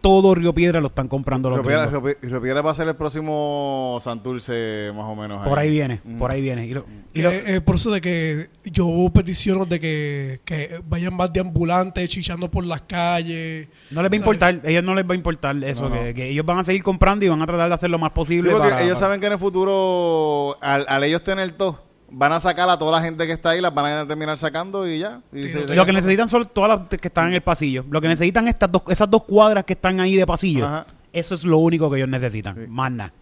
[0.00, 1.92] Todo Río Piedra lo están comprando los Río gringos.
[1.92, 5.46] Río Pi- Río Piedras va a ser el próximo Santurce, más o menos.
[5.46, 6.18] Por ahí viene, Mm.
[6.18, 6.66] por ahí viene.
[6.66, 10.80] Y lo- y Que lo- es por eso de que yo peticiono de que, que
[10.88, 13.68] vayan más de ambulantes chichando por las calles.
[13.92, 16.02] No les va a importar, ellos no les va a importar eso, No, no.
[16.02, 18.10] Que, que ellos van a seguir comprando y van a tratar de hacer lo más
[18.10, 18.50] Sí, posible.
[18.50, 22.32] porque para- ellos para- saben que en el futuro, al, al ellos tener todo, van
[22.32, 24.98] a sacar a toda la gente que está ahí, las van a terminar sacando y
[25.00, 25.20] ya.
[25.32, 27.42] Y Sí, se- no se- Lo que necesitan son todas las que están en el
[27.42, 27.84] pasillo.
[27.90, 30.66] Lo que necesitan estas dos, esas dos cuadras que están ahí de pasillo.
[30.66, 30.86] Ajá.
[31.12, 32.54] Eso es lo único que ellos necesitan.
[32.54, 32.60] Sí.
[32.68, 33.12] Más nada.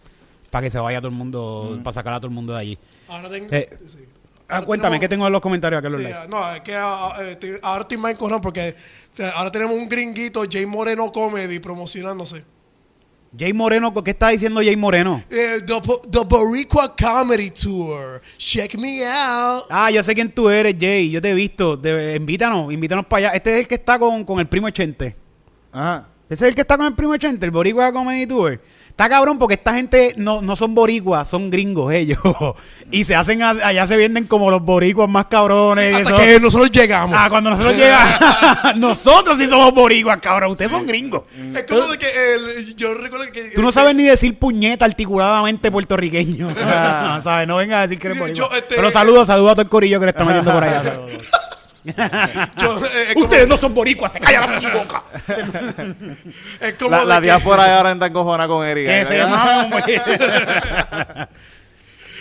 [0.49, 2.77] Para que se vaya todo el mundo, para sacar a todo el mundo de allí.
[3.07, 3.47] Ahora tengo.
[3.51, 3.99] Eh, sí.
[4.47, 5.89] Ah, cuéntame, tenemos- ¿qué tengo en los comentarios acá?
[5.89, 8.75] Sí, no, es que eh, estoy- ahora estoy más porque
[9.35, 12.43] ahora tenemos un gringuito, Jay Moreno Comedy, promocionándose.
[13.37, 15.23] Jay Moreno, ¿qué está diciendo Jay Moreno?
[15.29, 18.21] Eh, the, Bo- the Boricua Comedy Tour.
[18.37, 19.63] Check me out.
[19.69, 21.09] Ah, yo sé quién tú eres, Jay.
[21.09, 21.75] Yo te he visto.
[21.75, 23.35] De- invítanos, invítanos para allá.
[23.35, 25.15] Este es el que está con, con el primo Echente.
[25.71, 26.09] Ajá.
[26.33, 28.59] Ese es el que está con el primo Echente, el Boricua Comedy Tour.
[28.89, 32.19] Está cabrón porque esta gente no, no son boricuas, son gringos ellos.
[32.91, 35.95] y se hacen, allá se venden como los boricuas más cabrones.
[35.95, 36.17] Hasta eso.
[36.17, 37.15] que nosotros llegamos.
[37.17, 38.13] Ah, cuando nosotros llegamos,
[38.77, 40.51] nosotros sí somos boricuas, cabrón.
[40.51, 41.23] Ustedes son gringos.
[41.55, 43.51] es como de que el- yo recuerdo que.
[43.55, 46.49] Tú no sabes ni decir puñeta articuladamente puertorriqueño.
[46.49, 47.47] no, ¿sabes?
[47.47, 48.57] No vengas a decir que eres Yo, boricua.
[48.59, 50.83] este- Pero saludos, saludos a todo el corillo que le está metiendo por allá.
[52.57, 55.03] Yo- eh, como- Ustedes no son boricuas, se calla la boca.
[56.61, 58.89] Es como La, de la que- diáspora ahora está encojona con Erika.
[58.91, 59.67] Que se llama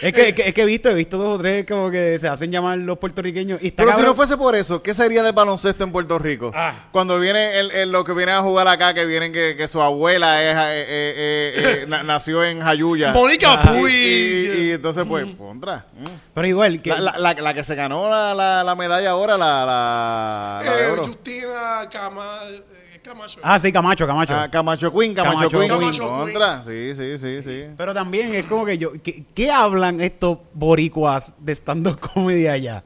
[0.03, 2.19] Es que, es, que, es que he visto, he visto dos o tres como que
[2.21, 3.63] se hacen llamar los puertorriqueños.
[3.63, 6.51] Y está Pero si no fuese por eso, ¿qué sería del baloncesto en Puerto Rico?
[6.55, 6.89] Ah.
[6.93, 9.81] Cuando viene el, el- lo que vienen a jugar acá, que vienen que, que su
[9.81, 13.13] abuela es, eh, eh, eh, na- nació en Jayuya.
[13.13, 13.93] Mónica Y, Puy.
[13.93, 15.87] y- y entonces, pues, contra.
[15.93, 16.05] mm.
[16.35, 19.39] Pero igual, que, La, la- la- la que se ganó la, la- la medalla ahora,
[19.39, 21.05] la, la, la de oro.
[21.05, 22.63] Justina Cama, eh,
[23.03, 23.41] Camacho.
[23.43, 24.35] Ah, sí, Camacho, Camacho.
[24.35, 25.69] Ah, Camacho Queen, Camacho, Camacho Queen.
[25.69, 25.81] Queen.
[25.81, 26.63] Camacho Contra.
[26.63, 27.65] Sí, sí, sí, sí.
[27.77, 28.93] Pero también es como que yo...
[29.03, 32.85] ¿Qué, qué hablan estos boricuas de stand-up comedy allá?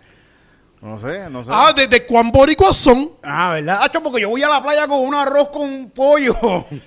[0.87, 1.51] No sé, no sé.
[1.53, 3.11] Ah, de, de cuán boricuas son.
[3.25, 3.81] Ah, ¿verdad?
[3.83, 6.37] Hacho, porque yo voy a la playa con un arroz con pollo.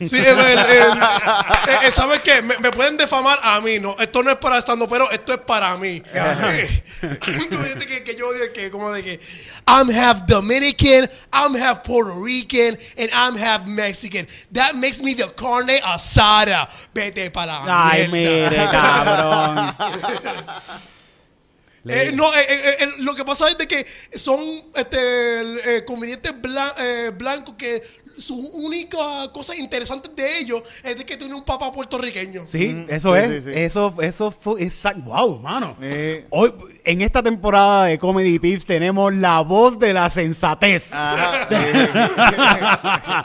[0.05, 2.41] Sí, el, el- el- eh, eh, ¿sabes qué?
[2.41, 3.97] Me, me pueden defamar a mí, ¿no?
[3.99, 6.01] Esto no es para estando, pero esto es para mí.
[7.01, 9.19] Eh, que, que yo digo que, como de que,
[9.67, 14.27] I'm half Dominican, I'm half Puerto Rican, and I'm half Mexican.
[14.53, 16.69] That makes me the carne asada.
[16.93, 18.49] Vete para la Ay, mierda.
[18.49, 19.75] mire, cabrón.
[21.88, 24.39] Eh, no, eh, eh, eh, lo que pasa es de que son
[24.76, 24.98] este,
[25.78, 27.82] eh, comediantes blan- eh, blancos que
[28.18, 28.98] su única
[29.32, 32.46] cosa interesante de ellos es de que tiene un papá puertorriqueño.
[32.46, 33.46] Sí, eso sí, es.
[33.46, 33.58] sí, sí.
[33.58, 35.04] Eso, eso fue exacto.
[35.06, 35.78] Wow, mano.
[35.82, 36.26] Eh.
[36.32, 40.89] Hoy, en esta temporada de Comedy Pips tenemos la voz de la sensatez.
[40.92, 41.48] Ajá,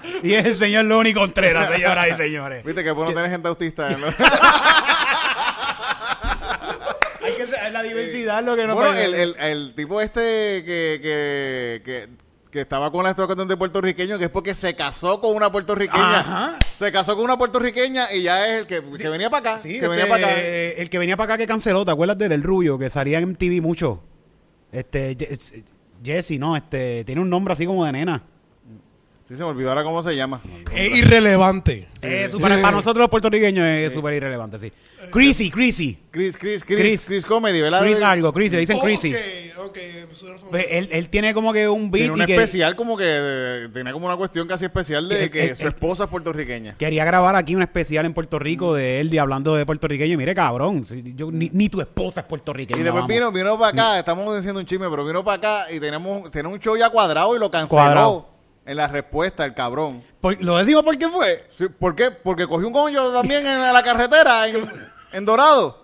[0.22, 2.64] y es el señor Loni Contreras, señoras y señores.
[2.64, 3.88] Viste que bueno tener gente autista.
[7.24, 10.20] Hay que ser- la diversidad lo que nos bueno, el, el, el tipo este
[10.64, 12.08] que, que, que,
[12.50, 16.20] que estaba con la cuestión de puertorriqueño, que es porque se casó con una puertorriqueña.
[16.20, 16.58] Ajá.
[16.76, 19.60] Se casó con una puertorriqueña y ya es el que, que venía para acá.
[19.62, 20.36] Sí, que este, venía para acá.
[20.38, 22.78] eh, el que venía para acá que canceló, ¿te acuerdas del El Rubio?
[22.78, 24.02] Que salía en TV mucho.
[24.70, 25.52] Este, es-
[26.04, 28.22] Jesse, no, este, tiene un nombre así como de nena.
[29.26, 30.40] Sí, se me olvidó ahora cómo se llama.
[30.70, 31.88] Es irrelevante.
[32.02, 34.70] Eh, para, para nosotros los puertorriqueños es súper irrelevante, sí.
[35.10, 35.98] Chrissy, Chrissy.
[36.10, 37.04] Chris, Chris, Chris, Chris.
[37.06, 37.80] Chris, Comedy, ¿verdad?
[37.80, 39.14] Chris algo, Chrissy, le dicen Chrissy.
[39.56, 39.78] Ok, ok.
[40.12, 40.36] suena.
[40.50, 43.04] Pues él, él tiene como que un beat Tiene un y que especial como que
[43.06, 46.10] eh, tenía como una cuestión casi especial de Que- que, eh, su eh, esposa es
[46.10, 46.76] puertorriqueña.
[46.76, 50.12] quería grabar aquí un especial en Puerto Rico de él de hablando de puertorriqueño.
[50.12, 52.78] Y mire, cabrón, si yo, ni, ni tu esposa es puertorriqueña.
[52.78, 53.08] Y después vamos.
[53.14, 56.52] vino, vino para acá, estamos diciendo un chisme, pero vino para acá y tenemos, tenemos
[56.58, 58.33] un show ya cuadrado y lo canceló Cuadrado.
[58.66, 60.02] En la respuesta, el cabrón.
[60.20, 61.46] Por- ¿Lo decimos por qué fue?
[61.56, 62.10] Sí, ¿Por qué?
[62.10, 64.64] Porque cogió un coño también en la carretera, en,
[65.12, 65.82] en Dorado.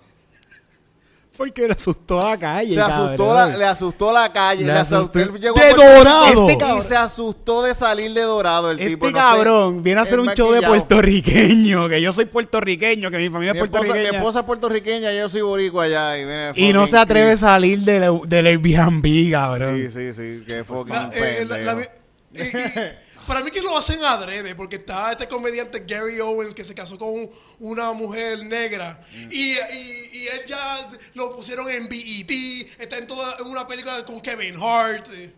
[1.36, 2.74] Porque le asustó a la calle.
[2.74, 4.60] Se asustó la, le asustó la calle.
[4.62, 6.40] Le Le asustó, asustó- él llegó ¡De Dorado!
[6.42, 9.06] Este Y cabrón- se asustó de salir de Dorado el tipo.
[9.06, 13.10] Este no sé, cabrón viene a hacer un show de puertorriqueño, que yo soy puertorriqueño,
[13.10, 14.18] que mi familia Mi es esposa, mi puertorriqueña.
[14.18, 16.18] esposa es puertorriqueña, yo soy boricua allá.
[16.18, 19.76] Y, viene y no se atreve a salir del, del Airbnb, cabrón.
[19.78, 21.90] Sí, sí, sí, que fucking La- eh, la- la- pendejo.
[22.34, 22.92] Y- y-
[23.26, 26.98] para mí que lo hacen adrede, porque está este comediante Gary Owens que se casó
[26.98, 32.30] con una mujer negra y, y- y él ya lo pusieron en BET,
[32.78, 35.32] está en toda en una película con Kevin Hart eh,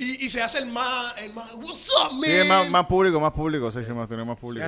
[0.00, 2.24] y, y se hace el más, el más, what's up, man?
[2.24, 4.64] Sí, es más, más público, más público, sí, sí, más, tiene más público.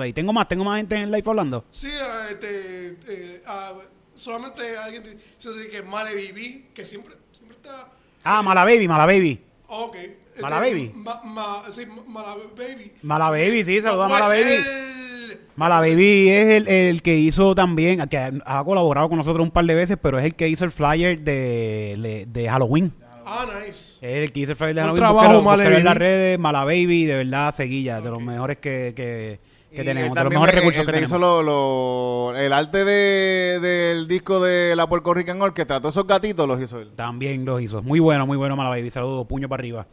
[0.00, 1.66] Ahí tengo más, tengo más gente en el live hablando.
[1.72, 3.72] Sí, eh, este, eh, ah,
[4.16, 7.88] solamente alguien dice que Male Bibi, que siempre, siempre está...
[8.24, 9.42] Ah, Mala Baby, Mala Baby.
[9.68, 9.96] Ok.
[10.42, 10.92] Mala Este, Baby.
[10.94, 12.92] Ma, ma- sí, Mala Baby.
[13.02, 14.42] Mala Baby, sí, saluda a Pues Mala Baby.
[14.52, 19.50] él- Mala Baby es el, el que hizo también, que ha colaborado con nosotros un
[19.50, 22.92] par de veces, pero es el que hizo el flyer de, de, de Halloween.
[23.26, 23.96] Ah, nice.
[24.00, 25.02] Es el que hizo el flyer de Halloween.
[25.02, 25.98] trabajo, Mala búsquelo en las Baby.
[25.98, 29.38] redes, Mala Baby, de verdad, seguilla, de los mejores que, que,
[29.76, 31.10] tenemos, de los también mejores me- recursos que te tenemos.
[31.10, 36.06] hizo lo- lo- el arte de, del disco de la Puerto Rican Orchestra, todos esos
[36.06, 36.90] gatitos los hizo él.
[36.96, 37.82] También los hizo.
[37.82, 38.88] Muy bueno, muy bueno, Mala Baby.
[38.90, 39.86] Saludos, puño para arriba.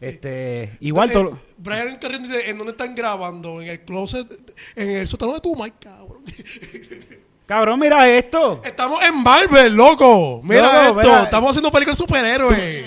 [0.00, 3.60] Este, igual, todo- Brian Carrera dice, ¿en dónde están grabando?
[3.62, 4.26] En el closet,
[4.76, 6.22] en el sótano de tu mic, cabrón.
[7.46, 8.60] cabrón, mira esto.
[8.64, 10.40] Estamos en Marvel, loco.
[10.44, 11.10] Mira Loco, esto.
[11.10, 11.22] mira.
[11.24, 12.86] Estamos haciendo películas de superhéroes.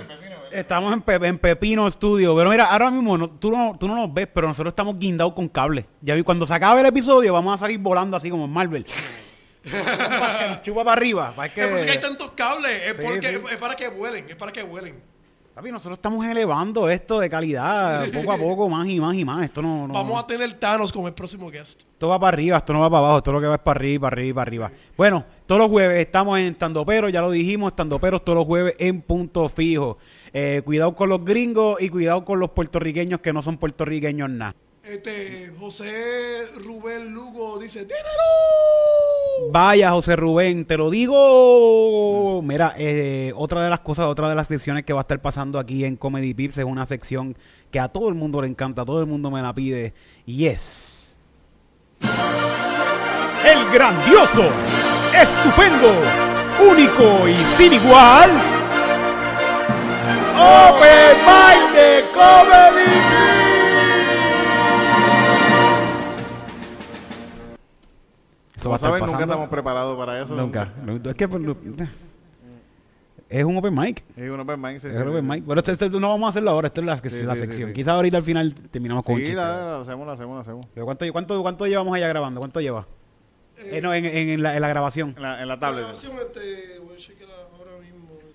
[0.51, 2.35] Estamos en, Pe- en Pepino Studio.
[2.35, 5.33] Pero mira, ahora mismo no- tú, no, tú no nos ves, pero nosotros estamos guindados
[5.33, 5.85] con cable.
[6.01, 8.85] Ya vi, cuando se acabe el episodio, vamos a salir volando así como en Marvel.
[10.63, 11.33] Chupa para arriba.
[11.35, 12.71] Para que, Es por eso que hay tantos cables.
[12.85, 13.37] Es, Sí, porque, sí.
[13.51, 14.25] es para que vuelen.
[14.29, 15.01] Es para que vuelen.
[15.57, 19.43] Papi, nosotros estamos elevando esto de calidad poco a poco, más y más y más.
[19.43, 21.81] Esto no, no- Vamos a tener Thanos como el próximo guest.
[21.81, 23.79] Esto va para arriba, esto no va para abajo, esto lo que va es para
[23.79, 24.71] arriba, para arriba, para arriba.
[24.95, 26.53] Bueno, todos los jueves estamos en
[26.85, 29.97] Pero, ya lo dijimos, Pero todos los jueves en punto fijo.
[30.31, 34.53] Eh, cuidado con los gringos y cuidado con los puertorriqueños que no son puertorriqueños nada.
[34.89, 39.51] Este, José Rubén Lugo dice, ¡Dímelo!
[39.51, 42.41] Vaya, José Rubén, te lo digo.
[42.41, 45.59] Mira, eh, otra de las cosas, otra de las secciones que va a estar pasando
[45.59, 47.35] aquí en Comedy Pips es una sección
[47.69, 49.93] que a todo el mundo le encanta, a todo el mundo me la pide,
[50.25, 51.17] y es...
[53.45, 54.45] El grandioso,
[55.13, 55.93] estupendo,
[56.65, 58.31] único y sin igual...
[60.39, 61.17] Open
[61.75, 63.16] de Comedy
[68.57, 70.35] Eso va Como a estar saben, nunca estamos preparados para eso.
[70.35, 70.73] Nunca.
[71.05, 71.43] Es que pues,
[73.29, 74.03] es un open mic.
[74.15, 75.29] Es un open mic, sí, Es sí, un open sí.
[75.29, 75.43] mic.
[75.45, 76.67] Pero esto, esto no vamos a hacerlo ahora.
[76.67, 77.69] Esto es la, que- Sí, la sí, sí, sección.
[77.69, 77.73] sí.
[77.75, 79.39] Quizás ahorita al final terminamos con un Sí, chiste.
[79.41, 80.65] la, la hacemos, la hacemos, la hacemos.
[80.73, 82.39] Pero ¿cuánto, cuánto, ¿Cuánto llevamos allá grabando?
[82.39, 82.87] ¿Cuánto lleva?
[83.57, 85.13] Eh, no, en, en- en la, en la grabación.
[85.17, 85.79] En la, en la La tablet.
[85.81, 88.07] grabación, este, voy a chequear ahora mismo.
[88.17, 88.29] este.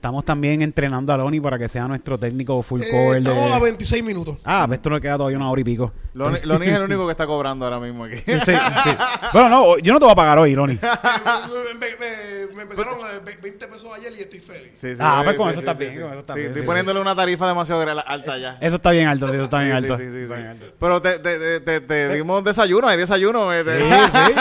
[0.00, 3.22] Estamos también entrenando a Loni para que sea nuestro técnico full Eh, cover.
[3.22, 4.38] de- estamos a 26 minutos.
[4.46, 5.92] Ah, pues esto nos queda todavía una hora y pico.
[6.14, 8.16] Loni, Loni es el único que está cobrando ahora mismo aquí.
[8.24, 8.52] Sí, sí.
[9.34, 10.78] Bueno, no, yo no te voy a pagar hoy, Loni.
[11.78, 14.70] me, me, me- me empezaron eh, ve- 20 pesos ayer y estoy feliz.
[14.72, 16.00] Sí, sí, Ah, sí, pues con sí, eso sí, está sí, bien, sí.
[16.00, 18.56] con eso está Sí, bien, Estoy sí, poniéndole una tarifa demasiado alta ya.
[18.58, 19.98] Eso está bien alto, eso está bien alto.
[19.98, 20.70] sí, sí, sí.
[20.80, 23.52] Pero te, te, te, te- te dimos desayuno, hay desayuno.
[23.52, 24.34] eh, te- Sí, sí.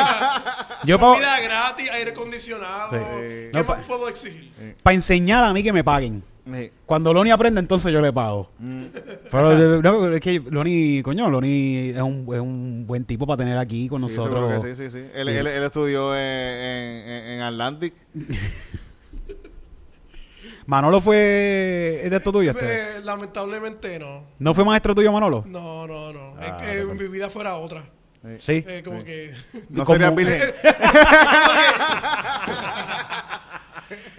[0.85, 2.91] Yo para Comida gratis, aire acondicionado.
[2.91, 2.97] Sí.
[3.19, 4.49] ¿Qué No, más pa- puedo exigir?
[4.85, 6.23] enseñar a mí que me paguen.
[6.51, 6.71] Sí.
[6.85, 8.49] Cuando Loni aprende, entonces yo le pago.
[8.57, 8.85] Mm.
[9.29, 13.57] Pero no, es que Loni, coño, Loni es un, es un buen tipo para tener
[13.57, 14.49] aquí con Sí, nosotros.
[14.49, 15.05] seguro que sí, sí, sí.
[15.13, 15.33] Él, Sí.
[15.35, 17.93] él- él estudió en, en, Atlantic.
[20.65, 22.51] Manolo fue es de esto tuyo.
[22.51, 22.65] este?
[22.65, 24.23] Eh, lamentablemente no.
[24.39, 25.43] ¿No fue maestro tuyo, Manolo?
[25.47, 26.35] No, no, no.
[26.39, 27.83] Ah, es que mi vida fuera otra.
[28.39, 28.63] Sí.
[28.67, 29.31] Eh, como que.
[29.69, 30.41] No sería virgen.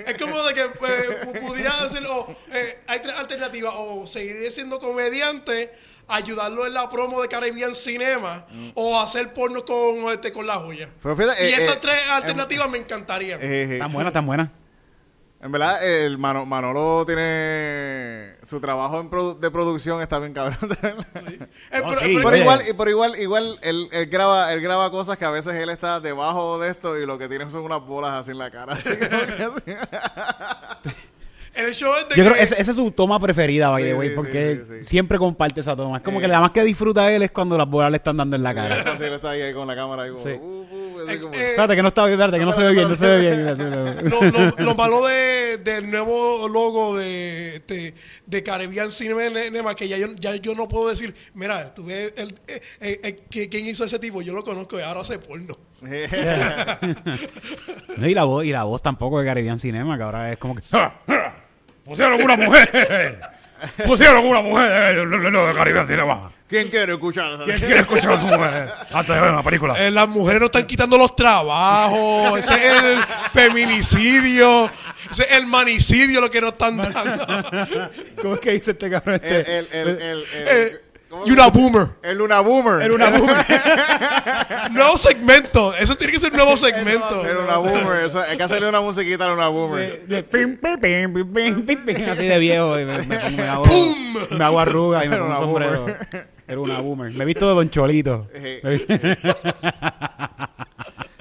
[0.06, 2.26] Es como de que eh, pu- pudiera hacerlo.
[2.52, 5.72] eh, hay tres alternativas: o seguir siendo comediante,
[6.08, 10.88] ayudarlo en la promo de Caribbean Cinema, o hacer porno con, este, con la joya.
[11.02, 13.40] Pero fíjate, y eh, esas eh, tres alternativas me encantarían.
[13.42, 14.52] Eh, eh, Tan buena, tan buena.
[15.42, 20.58] En verdad, el Mano- Manolo tiene su trabajo en produ- de producción está bien cabrón.
[20.70, 20.76] No,
[21.70, 22.40] pero- sí, pero- pero Oye.
[22.40, 26.58] igual, igual, igual él, él graba, él graba cosas que a veces él está debajo
[26.58, 28.72] de esto y lo que tiene son unas bolas así en la cara.
[28.74, 29.78] Así que.
[31.54, 32.22] el show es de Yo que.
[32.22, 34.72] creo que esa, esa es su toma preferida, by the Sí, way, sí, porque sí,
[34.74, 34.88] sí, sí.
[34.88, 35.98] siempre comparte esa toma.
[35.98, 36.22] Es como Eh.
[36.22, 38.54] que la más que disfruta él es cuando las bolas le están dando en la
[38.54, 38.76] cara.
[39.00, 40.30] Él está ahí, ahí con la cámara ahí como, Sí.
[40.30, 42.72] uh, uh, así Eh, como- eh, Espérate, que no está espérate, que no se ve
[42.72, 43.44] bien, no se ve bien.
[44.10, 47.94] lo, lo- lo malo de, del nuevo logo de, de,
[48.26, 52.38] de Caribbean Cinema que ya yo, ya yo no puedo decir, mira, tú ves el,
[52.48, 55.56] eh, eh, que- quién hizo ese tipo, yo lo conozco y ahora hace porno.
[57.96, 60.54] No, y la voz, y la voz tampoco de Caribbean Cinema, que ahora es como
[60.54, 60.62] que.
[61.84, 63.18] Pusieron una mujer.
[63.86, 66.30] Pusieron una mujer lo, de Caribbean Cinema.
[66.48, 67.32] ¿Quién quiere escuchar?
[67.44, 69.74] ¿Quién quiere escuchar a una mujer antes de ver una película?
[69.86, 72.98] Eh, las mujeres no están quitando los trabajos, ese es el
[73.32, 74.70] feminicidio,
[75.10, 77.26] ese es el manicidio lo que nos están dando.
[78.22, 79.20] ¿Cómo es que dice este cabrón?
[79.22, 79.58] El, Este?
[79.58, 80.89] el, el, el, el- Eh, ¿cómo
[81.26, 81.88] y una boomer.
[82.02, 82.82] El Luna Boomer.
[82.82, 83.62] Era una mujer.
[84.70, 87.26] Nuevo segmento, eso tiene que ser un nuevo segmento.
[87.26, 88.04] El Luna Boomer.
[88.04, 90.02] Eso, hay que hacerle una musiquita a Luna Boomer.
[90.30, 92.78] Pim, pim, pim, Así de viejo.
[92.78, 94.14] y Me, me, me hago, ¡Pum!
[94.38, 95.80] me hago arruga y me pongo una sombrero.
[95.80, 96.26] boomer.
[96.46, 97.10] Era una boomer.
[97.12, 98.28] Me he visto de Don Cholito.
[98.32, 98.86] Vi-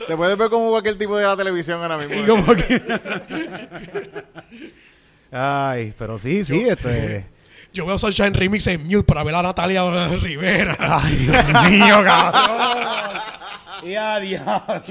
[0.08, 2.25] Te puedes ver como cualquier tipo de la televisión ahora mismo.
[2.25, 2.82] como que...
[5.32, 7.25] Ay, pero sí, sí, este...
[7.73, 9.84] Yo veo Sunshine Remix en mute para ver a Natalia
[10.21, 10.75] Rivera.
[10.79, 13.21] Ay, Dios mío, cabrón.
[13.84, 14.84] Y a diablo.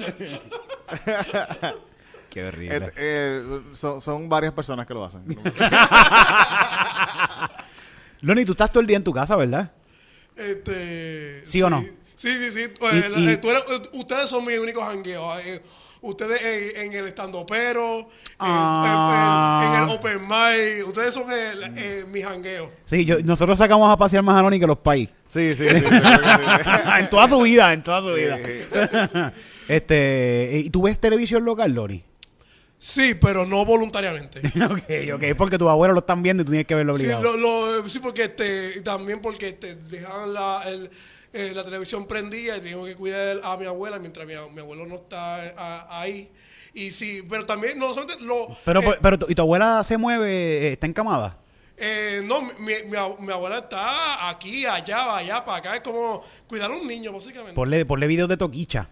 [2.31, 2.77] Qué horrible.
[2.77, 5.25] Eh, eh, son, son varias personas que lo hacen.
[8.21, 9.71] Loni, tú estás todo el día en tu casa, ¿verdad?
[10.37, 11.81] Este, ¿Sí o no?
[12.15, 12.61] Sí, sí, sí.
[12.61, 15.37] Y- Eh, la- y- tú eres- eh, ustedes son mis únicos jangueos.
[16.03, 18.07] Eh, ustedes en, en el estando pero, en-
[18.41, 19.61] Ah.
[19.65, 22.71] en, en el open mic, ustedes son el, eh, mis jangueos.
[22.85, 25.09] Sí, yo, nosotros sacamos a pasear más a Loni que los país.
[25.29, 28.39] Sí, sí, en toda su vida, en toda su vida.
[29.69, 32.03] Este, ¿y tú ves televisión local, Loni?
[32.79, 34.39] Sí, pero no voluntariamente.
[34.65, 37.05] ok, ok, es porque tus abuelos lo están viendo y tú tienes que verlo Sí,
[37.05, 37.37] obligado.
[37.37, 40.91] lo, lo- sí, porque este, también porque este, dejaban la, el-
[41.33, 44.87] eh, la televisión prendida y tengo que cuidar a mi abuela mientras mi, mi abuelo
[44.87, 46.31] no está eh, a- ahí.
[46.75, 48.57] Y sí, pero también no solamente lo...
[48.65, 51.39] Pero, eh, pero, ¿y tu abuela se mueve, eh, está encamada?
[51.77, 55.77] Eh, no, mi, mi, mi ab- mi abuela está aquí, allá, allá, para acá.
[55.77, 57.55] Es como cuidar a un niño, básicamente.
[57.55, 58.89] Ponle, ponle videos de Toquicha.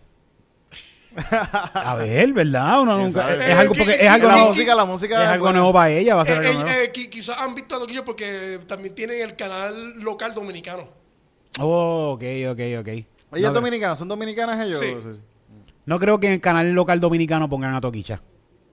[1.31, 2.81] A ver, ¿verdad?
[2.83, 5.25] Uno ¿Quién nunca, es, algo porque es algo nuevo, música, la música.
[5.25, 7.79] es algo nuevo para ella, va a Eh, ser eh, eh, quizás han visto a
[7.79, 10.89] Toquillo porque también tienen el canal local dominicano.
[11.59, 12.89] Oh, ok, ok, ok.
[13.37, 14.81] Ellas No, dominicanas, ¿son dominicanas ellos?
[14.81, 15.21] Sí.
[15.87, 18.23] no creo que en el canal local dominicano pongan a Toquicha.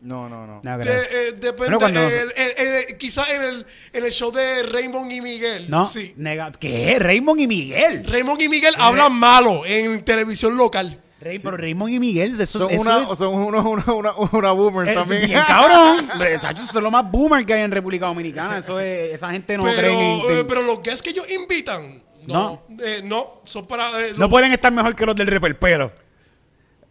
[0.02, 0.60] No, no, no.
[0.64, 1.54] No De- eh, depende.
[1.66, 5.70] Pero cuando- el- el- el- quizás en el, en el show de Raymond y Miguel.
[5.70, 6.14] No, Sí.
[6.18, 6.98] nega- ¿Qué?
[7.00, 8.06] Raymond y Miguel.
[8.06, 11.00] Raymond y Miguel hablan malo en televisión local.
[11.22, 14.52] Rey, pero Raymond y Miguel, eso, Son, eso una, es- son unos, una, una, una
[14.52, 15.26] boomers es también.
[15.26, 16.06] bien cabrón.
[16.12, 18.58] Hombre, chacho, eso es lo más boomer que hay en República Dominicana.
[18.58, 22.04] Eso es, esa gente no pero, cree en- eh, pero los guests que ellos invitan,
[22.28, 22.62] no.
[22.84, 23.90] eh, no, son para.
[24.02, 25.92] eh, No los- pueden estar mejor que los del reperpero.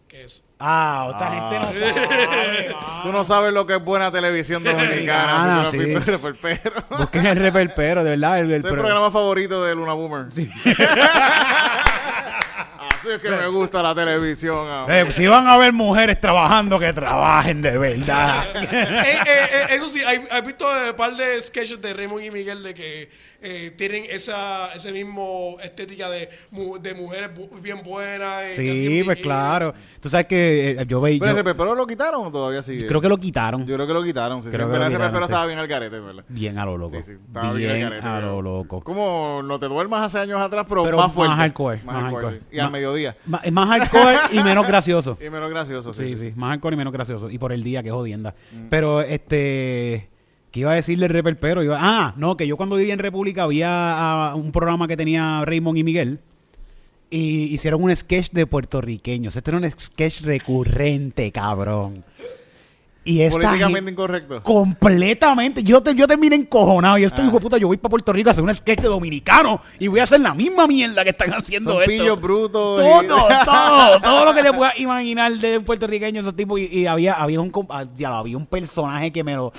[0.08, 0.42] ¿Qué es?
[0.64, 2.74] Ah, esta gente no sabe.
[3.02, 5.76] Tú no sabes lo que es buena televisión Dominicana, no sí.
[5.78, 6.00] el
[6.36, 6.84] perro.
[6.98, 8.38] Busquen el reperpero, de verdad.
[8.38, 10.26] El, el es el pro- programa favorito de Luna Boomer.
[13.02, 14.64] Así es que me gusta la televisión.
[14.88, 18.44] Eh, si van a ver mujeres trabajando, que trabajen de verdad.
[18.62, 22.30] Eh, eh, eh, eso sí, hay, hay visto un par de sketches de Raymond y
[22.30, 23.10] Miguel de que
[23.40, 28.42] eh, tienen esa ese mismo estética de, mu- de mujeres bien buenas.
[28.42, 29.74] eh, sí, pues claro.
[30.00, 31.18] Tú sabes que eh, yo veía.
[31.18, 32.86] Pero el repepero lo quitaron o todavía sigue.
[32.86, 33.66] Creo que lo quitaron.
[33.66, 34.42] Yo creo que lo quitaron.
[34.42, 34.72] Sí, Creo sí.
[34.72, 35.24] que Pero lo quitaron, sí.
[35.24, 36.24] estaba bien al garete, ¿verdad?
[36.28, 36.96] Bien a lo loco.
[36.96, 37.12] Sí, sí.
[37.26, 38.08] Estaba bien, bien al garete.
[38.08, 38.80] a pero- lo loco.
[38.82, 41.30] Como no te duermas hace años atrás, pero, Pero más fuerte.
[41.30, 42.40] más hardcore, Más hardcore.
[42.52, 43.16] Y al Más- mediodía.
[43.42, 45.18] Es más hardcore y menos gracioso.
[45.24, 45.94] Y menos gracioso.
[45.94, 46.22] Sí, Sí, sí.
[46.30, 47.30] sí, más hardcore y menos gracioso.
[47.30, 48.34] Y por el día, que jodienda.
[48.52, 48.68] Mm.
[48.70, 50.08] Pero, este...
[50.50, 51.62] ¿Qué iba a decirle el reperpero?
[51.62, 55.42] Iba, ah, no, que yo cuando vivía en República había ah, un programa que tenía
[55.46, 56.20] Raymond y Miguel.
[57.08, 59.34] Y hicieron un sketch de puertorriqueños.
[59.34, 62.04] Este era un sketch recurrente, cabrón.
[63.04, 64.42] Y esta Políticamente incorrecto.
[64.44, 65.62] Completamente.
[65.64, 66.98] Yo, te, yo terminé encojonado.
[66.98, 67.24] Y esto, Ah.
[67.24, 69.60] hijo de puta, yo voy para Puerto Rico a hacer un sketch de dominicano.
[69.80, 72.16] Y voy a hacer la misma mierda que están haciendo Son esto.
[72.16, 72.80] brutos.
[72.80, 76.60] y- Todo, todo, todo lo que te puedas imaginar de puertorriqueño, esos tipos.
[76.60, 79.52] Y, y había, había, un, ah, ya, había un personaje que me lo.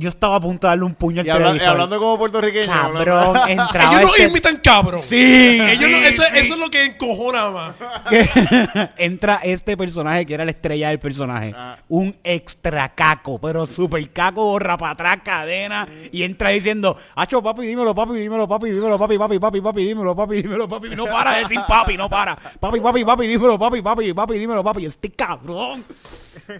[0.00, 1.72] Yo estaba a punto de darle un puño al Y, habla- y televisor.
[1.72, 2.66] hablando como puertorriqueño.
[2.72, 5.02] Cabrón, entraba Ellos no este- imitan cabrón.
[5.04, 6.38] Sí, Ellos no- sí, eso, sí.
[6.38, 7.74] eso es lo que encojona más.
[8.96, 11.52] entra este personaje que era la estrella del personaje.
[11.54, 11.76] Ah.
[11.88, 15.86] Un extra caco, pero super caco, borra para atrás, cadena.
[16.10, 20.16] Y entra diciendo, Hacho, papi, dímelo, papi, dímelo, papi, dímelo, papi, papi, papi, papi, dímelo,
[20.16, 20.88] papi, dímelo, papi.
[20.96, 22.36] No para de decir papi, no para.
[22.36, 24.86] Papi, papi, papi, dímelo, papi, papi, papi, dímelo, papi.
[24.86, 25.84] Este cabrón.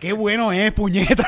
[0.00, 1.22] Qué bueno es, puñeta.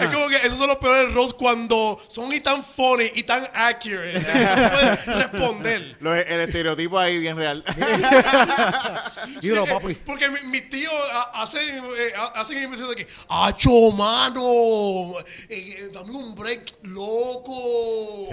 [0.00, 3.42] Es como que esos son los peores roles cuando son y tan funny y tan
[3.54, 4.12] accurate.
[4.12, 4.20] que
[4.62, 5.96] no puedes responder.
[6.00, 7.64] Lo- el estereotipo ahí bien real.
[9.40, 9.94] Dímelo, Sí, papi.
[10.06, 15.18] Porque mi- mis tíos ha- hacen, eh, ha- hacen impresión de que, ¡Acho, mano!
[15.48, 18.28] Eh, eh, dame un break, loco.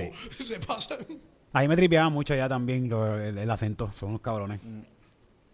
[0.46, 1.00] Se pasan.
[1.54, 3.92] Ahí me tripeaba mucho ya también lo- el, el acento.
[3.98, 4.60] Son unos cabrones.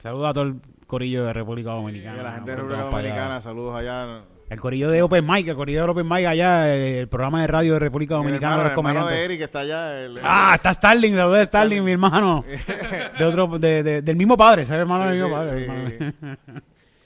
[0.05, 2.19] Saludos a todo el corillo de República Y Dominicana.
[2.19, 2.83] a la gente de República.
[2.83, 4.21] Dominicana, saludos allá.
[4.47, 7.47] El corillo de Open Mic, el corillo de Open Mic allá, el, el programa de
[7.47, 9.25] radio de República El Dominicana hermano, de el los hermano de.
[9.25, 9.99] Eric está allá.
[10.03, 12.45] el- Ah, está Starling, saludos de Starling, mi hermano.
[13.17, 15.57] De otro, de, de- del mismo padre, es el hermano Sí, del mismo sí, padre.
[15.57, 15.89] sí, hermano.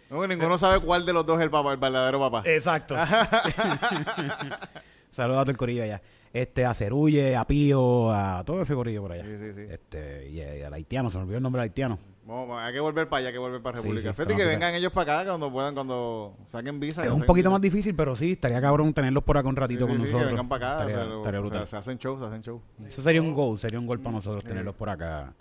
[0.10, 2.44] No, ninguno sabe cuál de los dos es el papá, el verdadero papá.
[2.46, 2.96] Exacto.
[5.12, 6.02] saludos a todo el corillo allá.
[6.34, 9.24] Este, a Cerulle, a Pío, a todo ese corillo por allá.
[9.24, 9.62] Sí, sí, sí.
[9.70, 11.98] Este, y, a- y al haitiano, se me olvidó el nombre del haitiano.
[12.30, 14.10] Vamos, hay que volver para allá, hay que volver para Sí, República.
[14.12, 17.04] sí, Fíjate que vengan ellos para acá cuando puedan, cuando saquen visa.
[17.04, 17.54] Es un poquito visa.
[17.54, 20.22] más difícil, pero sí, estaría cabrón tenerlos por acá un ratito sí, con sí, nosotros.
[20.24, 20.84] que vengan para acá.
[20.84, 21.68] Estaría, o sea, estaría o sea, brutal.
[21.68, 22.62] se hacen shows, se hacen shows.
[22.86, 25.34] Eso sería un gol, sería un gol para nosotros tenerlos por acá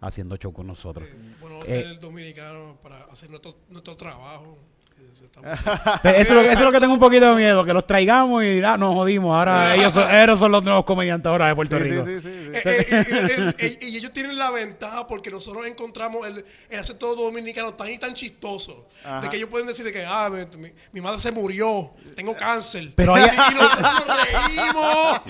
[0.00, 1.08] haciendo show con nosotros.
[1.40, 1.82] Bueno, Eh.
[1.86, 4.56] el dominicano para hacer nuestro, nuestro trabajo.
[6.04, 7.86] Eso, es lo que- eso es lo que tengo un poquito de miedo, que los
[7.86, 9.36] traigamos y ah, nos jodimos.
[9.36, 12.04] Ahora ellos son, ellos son los nuevos comediantes ahora de Puerto Sí, Rico.
[12.04, 12.60] sí, sí, sí, sí.
[12.68, 17.88] Eh, eh, y ellos tienen la ventaja porque nosotros encontramos el, el acento dominicano tan
[17.90, 19.20] y tan chistoso Ajá.
[19.20, 22.36] de que ellos pueden decir de que ah, mi, mi- mi madre se murió, tengo
[22.36, 22.92] cáncer.
[22.96, 25.20] Pero hay- y nosotros nos reímos.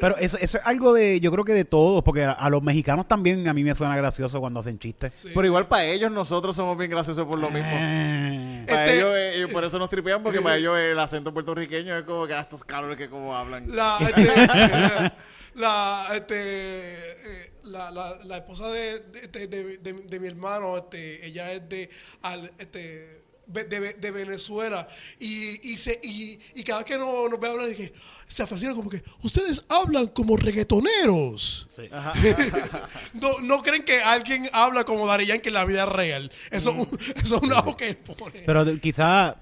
[0.00, 2.62] Pero eso, eso es algo de, yo creo que de todos, porque a, a los
[2.62, 5.12] mexicanos también a mí me suena gracioso cuando hacen chistes.
[5.16, 5.28] Sí.
[5.34, 7.68] Pero igual para ellos nosotros somos bien graciosos por lo mismo.
[7.72, 11.32] Eh, Para Este- ellos, eh, ellos por eso nos tripean, porque para ellos el acento
[11.34, 13.74] puertorriqueño es como que ah, estos cabrones que como hablan.
[13.74, 14.22] La, este,
[15.54, 21.26] la, este, eh, la, la, la esposa de, de, de- de- de mi hermano, este,
[21.26, 21.90] ella es de,
[22.22, 24.88] al, este, de, Venezuela
[25.20, 27.92] y, y, se, y, y cada vez que nos, nos ve hablar, dije,
[28.26, 31.68] se fascina como que ustedes hablan como reggaetoneros.
[33.14, 36.30] no, no creen que alguien habla como Dari Yankee en la vida real.
[36.50, 38.42] Eso, es un- eso es una voz que él pone.
[38.44, 39.36] Pero quizá,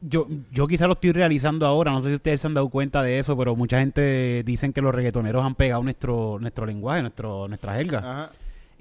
[0.00, 3.02] yo, yo quizá lo estoy realizando ahora, no sé si ustedes se han dado cuenta
[3.02, 7.48] de eso, pero mucha gente dicen que los reggaetoneros han pegado nuestro, nuestro lenguaje, nuestro,
[7.48, 7.98] nuestra jerga.
[7.98, 8.32] Ajá.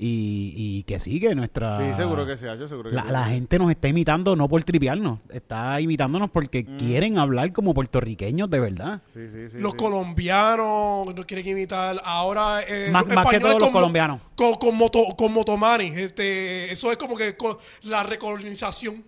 [0.04, 1.78] Y, y que sigue nuestra...
[1.78, 3.10] Sí, seguro que sí, yo seguro que La, sí.
[3.12, 6.78] la gente nos está imitando no por tripearnos, está imitándonos porque Mm.
[6.80, 9.02] quieren hablar como puertorriqueños de verdad.
[9.14, 9.60] Sí, sí, sí.
[9.60, 9.78] los sí.
[9.78, 12.02] colombianos no quieren imitar.
[12.04, 12.62] Ahora.
[12.68, 14.22] Eh, Más- los más que todos los colombianos.
[14.36, 15.88] Con, con, moto, con Motomani.
[15.96, 19.04] Este, eso es como que con la recolonización.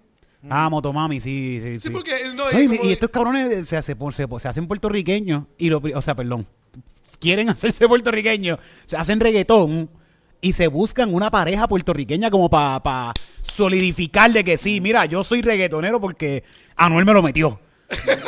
[0.49, 1.89] Ah, Motomami, sí, sí, Sí, sí.
[1.89, 2.12] porque.
[2.36, 5.45] No, No, es y, como y de- estos cabrones se, hace- se, se hacen puertorriqueños
[5.58, 6.45] y lo, o sea, perdón,
[7.19, 9.89] quieren hacerse puertorriqueños, se hacen reggaetón
[10.43, 15.41] y se buscan una pareja puertorriqueña como para solidificar de que sí, mira, yo soy
[15.41, 16.43] reggaetonero porque
[16.75, 17.60] Anuel me lo metió.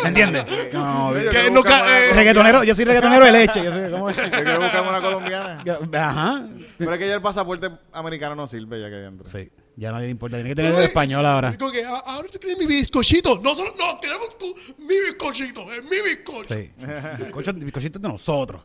[0.03, 0.45] ¿Me entiendes?
[0.73, 3.63] No, Yo no, Que una eh, reggaetonero, yo soy reggaetonero de leche.
[3.63, 4.15] Yo soy, ¿cómo es?
[4.15, 5.63] Yo quiero buscarme una colombiana.
[6.09, 6.47] Ajá.
[6.77, 9.27] Pero es que ya el pasaporte americano no sirve ya que adentro.
[9.27, 11.57] Sí, ya nadie le importa, tiene que tener el español ahora.
[11.57, 13.39] Como que, "Ah, ahora tú quieres mi bizcochito.
[13.43, 14.45] Nosotros no, queremos tu,
[14.77, 15.61] mi bizcochito.
[15.71, 16.53] Es mi bizcocho.
[16.53, 16.71] Sí.
[17.17, 18.61] Bizcocho, bizcochito de nosotros.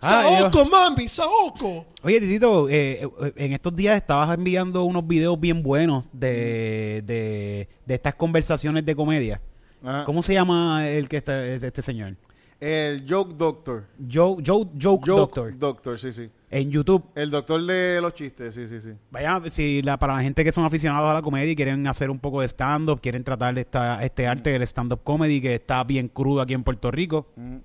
[0.00, 1.86] Ah, Saoko, mami, Saoko.
[2.02, 7.68] Oye, Titito, eh, eh, en estos días estabas enviando unos videos bien buenos de, de,
[7.84, 9.40] de estas conversaciones de comedia.
[9.82, 10.04] Ajá.
[10.04, 12.14] ¿Cómo se llama el que está es este señor?
[12.60, 13.84] El Joke Doctor.
[13.98, 15.58] Joe, Joe, Joke, Joke Doctor.
[15.58, 16.28] Doctor, sí, sí.
[16.50, 17.04] En YouTube.
[17.14, 18.90] El doctor de los chistes, sí, sí, sí.
[19.10, 22.10] Vaya, si la, para la gente que son aficionados a la comedia y quieren hacer
[22.10, 25.84] un poco de stand-up, quieren tratar de esta, este arte del stand-up comedy que está
[25.84, 27.56] bien crudo aquí en Puerto Rico, Mm.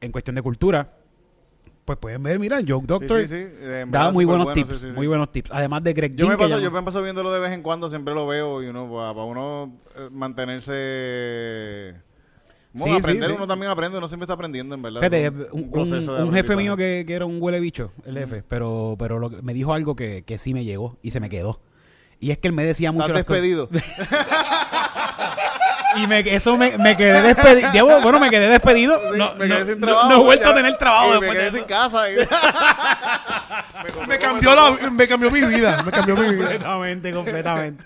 [0.00, 0.97] en cuestión de cultura,
[1.88, 3.34] pues pueden ver, mira, Joke Sí, Doctor sí, sí.
[3.60, 4.92] Eh, en da muy buenos bueno, tips, sí, sí, sí.
[4.96, 5.50] muy buenos tips.
[5.52, 7.88] Además de Greg Yo Dean, me, paso, yo me paso viéndolo de vez en cuando,
[7.88, 11.94] siempre lo veo y uno, para, uno eh, mantenerse...
[12.74, 13.36] Bueno, Sí, sí, aprender, sí.
[13.36, 15.00] uno también aprende, uno siempre está aprendiendo, en verdad.
[15.00, 18.18] Fíjate, Es un, de un- un jefe mío que, que era un huele bicho, el
[18.18, 21.30] jefe, pero, pero lo me dijo algo que, que sí me llegó y se me
[21.30, 21.60] quedó.
[22.20, 23.06] Y es que él me decía mucho...
[23.06, 23.68] Estás las despedido.
[25.96, 27.70] Y me, eso me, me quedé despedido.
[27.72, 28.98] Llevo- bueno, me quedé despedido.
[29.10, 30.08] Sí, no, me quedé no- sin no- trabajo.
[30.10, 31.66] no he vuelto ya, a tener trabajo y después me quedé de sin eso.
[31.68, 32.10] casa.
[32.10, 32.16] y-
[34.08, 35.82] Me cambió, la, me cambió mi vida.
[35.84, 36.40] Me cambió mi vida.
[36.48, 37.84] Completamente, completamente.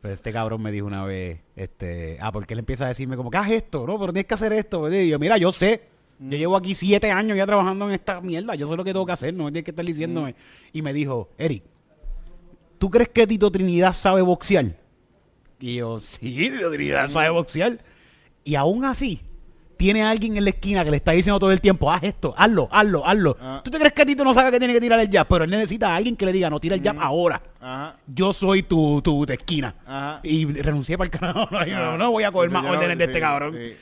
[0.00, 3.30] Pero este cabrón me dijo una vez, este, ah, porque él empieza a decirme como,
[3.30, 3.84] ¿qué haz esto?
[3.86, 4.90] No, pero tienes que hacer esto.
[4.92, 5.82] Y yo, mira, yo sé.
[6.20, 8.54] Yo llevo aquí siete años ya trabajando en esta mierda.
[8.54, 10.34] Yo sé lo que tengo que hacer, no me tienes que estar diciéndome.
[10.72, 11.62] Y me dijo, Eric,
[12.78, 14.66] ¿tú crees que Tito Trinidad sabe boxear?
[15.60, 17.78] Y yo, sí, Trinidad sabe boxear.
[18.44, 19.20] Y aún así,
[19.76, 22.68] tiene alguien en la esquina que le está diciendo todo el tiempo, haz esto, hazlo,
[22.70, 23.36] hazlo, hazlo.
[23.40, 23.60] Ah.
[23.64, 25.26] ¿Tú te crees que Tito no sabe que tiene que tirar el jab?
[25.28, 27.40] Pero él necesita a alguien que le diga, no, tira el jab ahora.
[27.60, 27.96] Ajá.
[28.06, 29.74] Yo soy tu, tu esquina.
[29.86, 30.20] Ajá.
[30.22, 31.48] Y renuncié para el canal.
[31.50, 31.96] No, yo no, Ah.
[31.96, 33.54] no voy a coger más no- órdenes de este cabrón.
[33.54, 33.76] sí.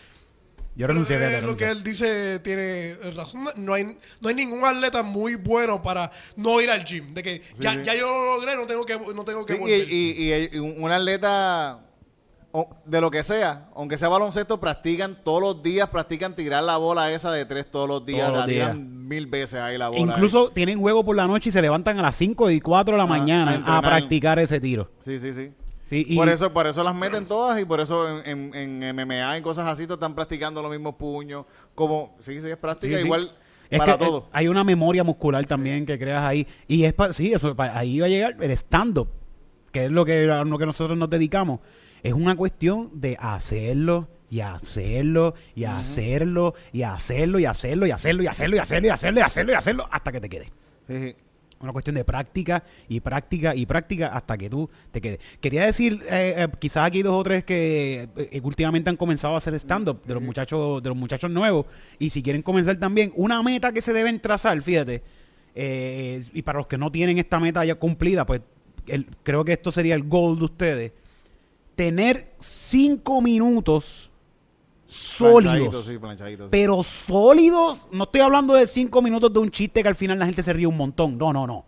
[0.76, 1.16] Yo renuncié.
[1.16, 3.44] eh, lo que él dice tiene razón.
[3.56, 7.14] No hay, no hay ningún atleta muy bueno para no ir al gym.
[7.14, 7.80] De que ya, sí.
[7.82, 9.90] ya yo lo logré, no tengo que, no tengo que Sí, volver.
[9.90, 11.80] y, y- y- y un atleta
[12.86, 17.12] de lo que sea, aunque sea baloncesto, practican todos los días, practican tirar la bola
[17.12, 18.88] esa de tres todos los días, Todos los la tiran días.
[19.08, 20.00] mil veces ahí la bola.
[20.00, 22.98] Incluso tienen juego por la noche y se levantan a las 5 y 4 de
[22.98, 24.90] la Ah, mañana a practicar ese tiro.
[25.00, 25.50] Sí, sí, sí.
[25.88, 28.96] Sí, y Por eso, por eso las meten todas y por eso en, en- en
[28.96, 31.46] MMA y cosas así te están practicando los mismos puños.
[31.76, 33.30] Como, sí, sí, es práctica Sí, igual
[33.70, 34.28] Es para que, eh, todo.
[34.32, 36.44] hay una memoria muscular también que creas ahí.
[36.66, 39.08] Y es pa- sí, eso, pa- ahí va a llegar el stand-up,
[39.70, 41.60] que es lo que, a lo que nosotros nos dedicamos.
[42.02, 48.24] Es una cuestión de hacerlo y hacerlo y hacerlo y hacerlo y hacerlo y hacerlo
[48.24, 50.46] y hacerlo y hacerlo y hacerlo y hacerlo y hacerlo hasta que te quede.
[50.88, 51.16] Sí, sí.
[51.58, 55.20] Una cuestión de práctica y práctica y práctica hasta que tú te quedes.
[55.40, 59.38] Quería decir, eh, eh, quizás aquí dos o tres que eh, últimamente han comenzado a
[59.38, 61.64] hacer stand-up de los muchachos, de los muchachos nuevos.
[61.98, 65.02] Y si quieren comenzar también, una meta que se deben trazar, fíjate.
[65.54, 68.42] eh, y para los que no tienen esta meta ya cumplida, pues
[68.86, 70.92] el- creo que esto sería el goal de ustedes.
[71.74, 74.10] Tener cinco minutos
[74.86, 76.48] sólidos sí, planchadito, sí.
[76.50, 77.88] pero sólidos.
[77.90, 80.52] No estoy hablando de cinco minutos de un chiste que al final la gente se
[80.52, 81.18] ríe un montón.
[81.18, 81.64] No, no, no.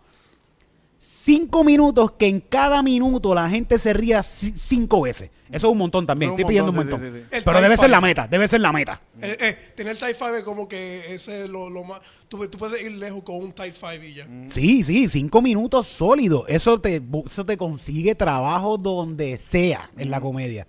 [1.01, 5.29] Cinco minutos que en cada minuto la gente se ría ci- cinco veces.
[5.49, 6.31] Eso es un montón también.
[6.31, 7.19] Estoy pidiendo un montón, montón.
[7.21, 7.37] sí, sí, sí.
[7.37, 8.27] El Pero debe ser la meta.
[8.27, 9.01] Debe ser la meta.
[9.21, 12.01] Eh, eh, tener Type 5 es como que ese es lo, lo más.
[12.27, 14.27] Tú, tú puedes ir lejos con un Type 5 y ya.
[14.47, 16.43] Sí, sí, cinco minutos sólidos.
[16.47, 20.67] Eso te, eso te consigue trabajo donde sea en la comedia.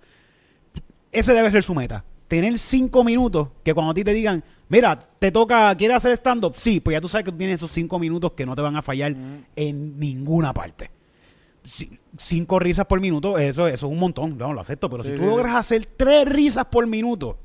[1.11, 2.05] Ese debe ser su meta.
[2.31, 6.53] Tener cinco minutos que cuando a ti te digan, mira, te toca, ¿quieres hacer stand-up?
[6.55, 8.81] Sí, pues ya tú sabes que tienes esos cinco minutos que no te van a
[8.81, 9.13] fallar
[9.53, 10.89] en ninguna parte.
[11.65, 15.09] Ci- cinco risas por minuto, eso, eso es un montón, no lo acepto, pero Sí,
[15.09, 17.35] si sí, tú logras hacer tres risas por minuto,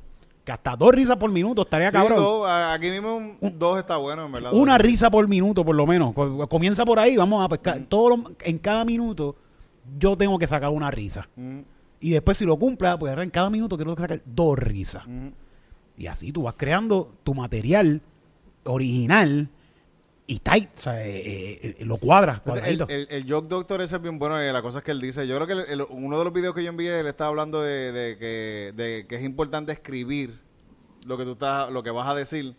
[0.45, 2.19] que hasta dos risas por minuto estaría Sí, cabrón.
[2.19, 4.53] dos, aquí mismo un, dos está bueno, en verdad.
[4.53, 6.13] Una risa por minuto, por lo menos.
[6.13, 7.81] Co- Comienza por ahí, vamos a pescar.
[7.89, 9.35] Todo lo- en cada minuto,
[9.99, 11.27] yo tengo que sacar una risa.
[11.35, 11.59] Mm,
[11.99, 15.03] Y después, si lo cumpla, pues en cada minuto quiero sacar dos risas.
[15.97, 18.01] Y así tú vas creando tu material
[18.65, 19.49] original
[20.27, 20.69] y tight.
[20.77, 22.85] O sea, eh, eh, lo cuadras, El, cuadradito.
[22.89, 25.25] el, el Joke Doctor ese es bien bueno y la cosa es que él dice,
[25.27, 27.91] yo creo que el- uno de los videos que yo envié, él estaba hablando de,
[27.91, 30.39] de que, de que es importante escribir
[31.05, 32.55] lo que tú estás, lo que vas a decir.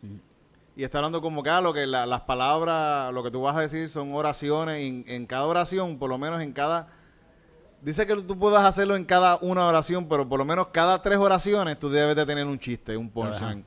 [0.77, 3.57] Y está hablando como que, ah, lo que la- las palabras, lo que tú vas
[3.57, 4.81] a decir son oraciones.
[4.81, 6.89] y en, en cada oración, por lo menos en cada...
[7.81, 11.19] Dice que tú puedas hacerlo en cada una oración, pero por lo menos cada tres
[11.19, 13.65] oraciones tú debes de tener un chiste, un punchline.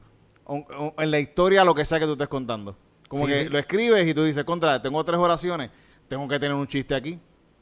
[0.98, 2.76] En la historia, lo que sea que tú estés contando.
[3.08, 3.50] Como Sí, que sí.
[3.50, 5.70] lo escribes y tú dices, contra, tengo tres oraciones,
[6.10, 7.20] tengo que tener un chiste aquí.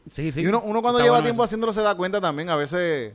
[0.09, 0.41] sí, sí.
[0.41, 1.45] Y uno, uno cuando Está lleva bueno tiempo eso.
[1.45, 3.13] haciéndolo se da cuenta también, a veces,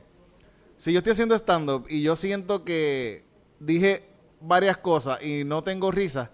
[0.77, 3.25] si yo estoy haciendo stand-up y yo siento que
[3.59, 4.07] dije
[4.39, 6.31] varias cosas y no tengo risa,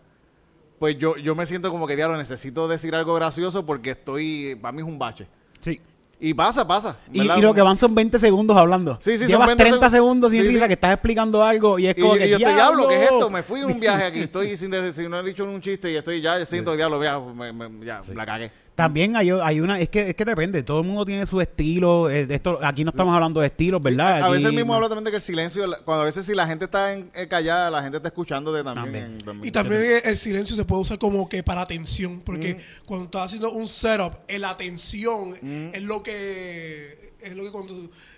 [0.79, 4.71] pues yo, yo me siento como que, diablo, necesito decir algo gracioso porque estoy, para
[4.71, 5.27] mí es un bache.
[5.61, 5.79] Sí.
[6.24, 6.97] Y pasa, pasa.
[7.11, 8.97] Y, y lo que van son 20 segundos hablando.
[9.01, 10.67] Sí, sí, son Llevas 20 30 seg- segundos sin Sí, risa sí.
[10.67, 13.01] que estás explicando algo y es Y, como y que yo estoy diablo, ¿qué es
[13.11, 13.30] esto?
[13.32, 15.95] Me fui en un viaje aquí, estoy sin decir, no he dicho un chiste y
[15.95, 18.51] estoy ya, siento diablo, ya, me- me- ya la cagué.
[18.76, 22.09] También hay, hay una, es que, es que depende, todo el mundo tiene su estilo,
[22.09, 24.13] eh, esto, aquí no estamos hablando de estilos, ¿verdad?
[24.22, 26.34] A Aquí- veces mismo habla también de que el silencio, la- cuando a veces si
[26.34, 29.17] la gente está en- eh, callada, la gente está escuchando de también.
[29.19, 29.45] También.
[29.45, 33.51] Y también el silencio se puede usar como que para atención, porque cuando estás haciendo
[33.51, 35.36] un setup, el atención
[35.74, 37.74] es lo que es lo que cuando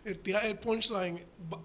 [0.06, 1.20] eh, tiras el punchline
[1.52, 1.60] va-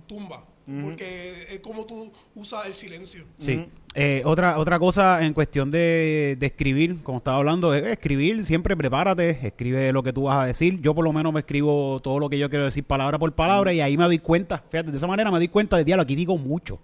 [0.82, 3.24] porque es como tú usas el silencio.
[3.38, 3.64] Sí.
[3.94, 8.76] Eh, otra, otra cosa en cuestión de, de escribir, como estaba hablando, es escribir, siempre
[8.76, 10.80] prepárate, escribe lo que tú vas a decir.
[10.80, 13.72] Yo por lo menos me escribo todo lo que yo quiero decir palabra por palabra
[13.72, 16.14] y ahí me doy cuenta, fíjate, de esa manera me doy cuenta de, diablo, aquí
[16.14, 16.78] digo mucho.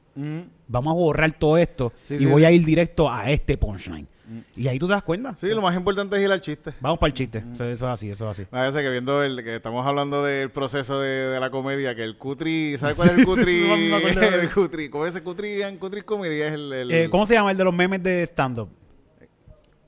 [0.66, 2.46] Vamos a borrar todo esto Sí, y sí, voy sí.
[2.46, 4.08] a ir directo a este punchline.
[4.56, 5.34] Y ahí tú te das cuenta.
[5.36, 6.72] Sí, lo más importante es ir al chiste.
[6.80, 7.44] Vamos para el chiste.
[7.52, 8.48] Eso, eso es así, eso es así.
[8.50, 12.04] A veces que viendo el que estamos hablando del proceso de, de la comedia, que
[12.04, 13.68] el cutri, ¿sabes cuál es el cutri?
[13.90, 14.22] No me acuerdo.
[14.40, 15.62] el cutri, ¿cómo es ese cutri?
[15.62, 18.22] En cutri comedy es el, el Eh, ¿Cómo se llama el de los memes de
[18.26, 18.68] stand-up?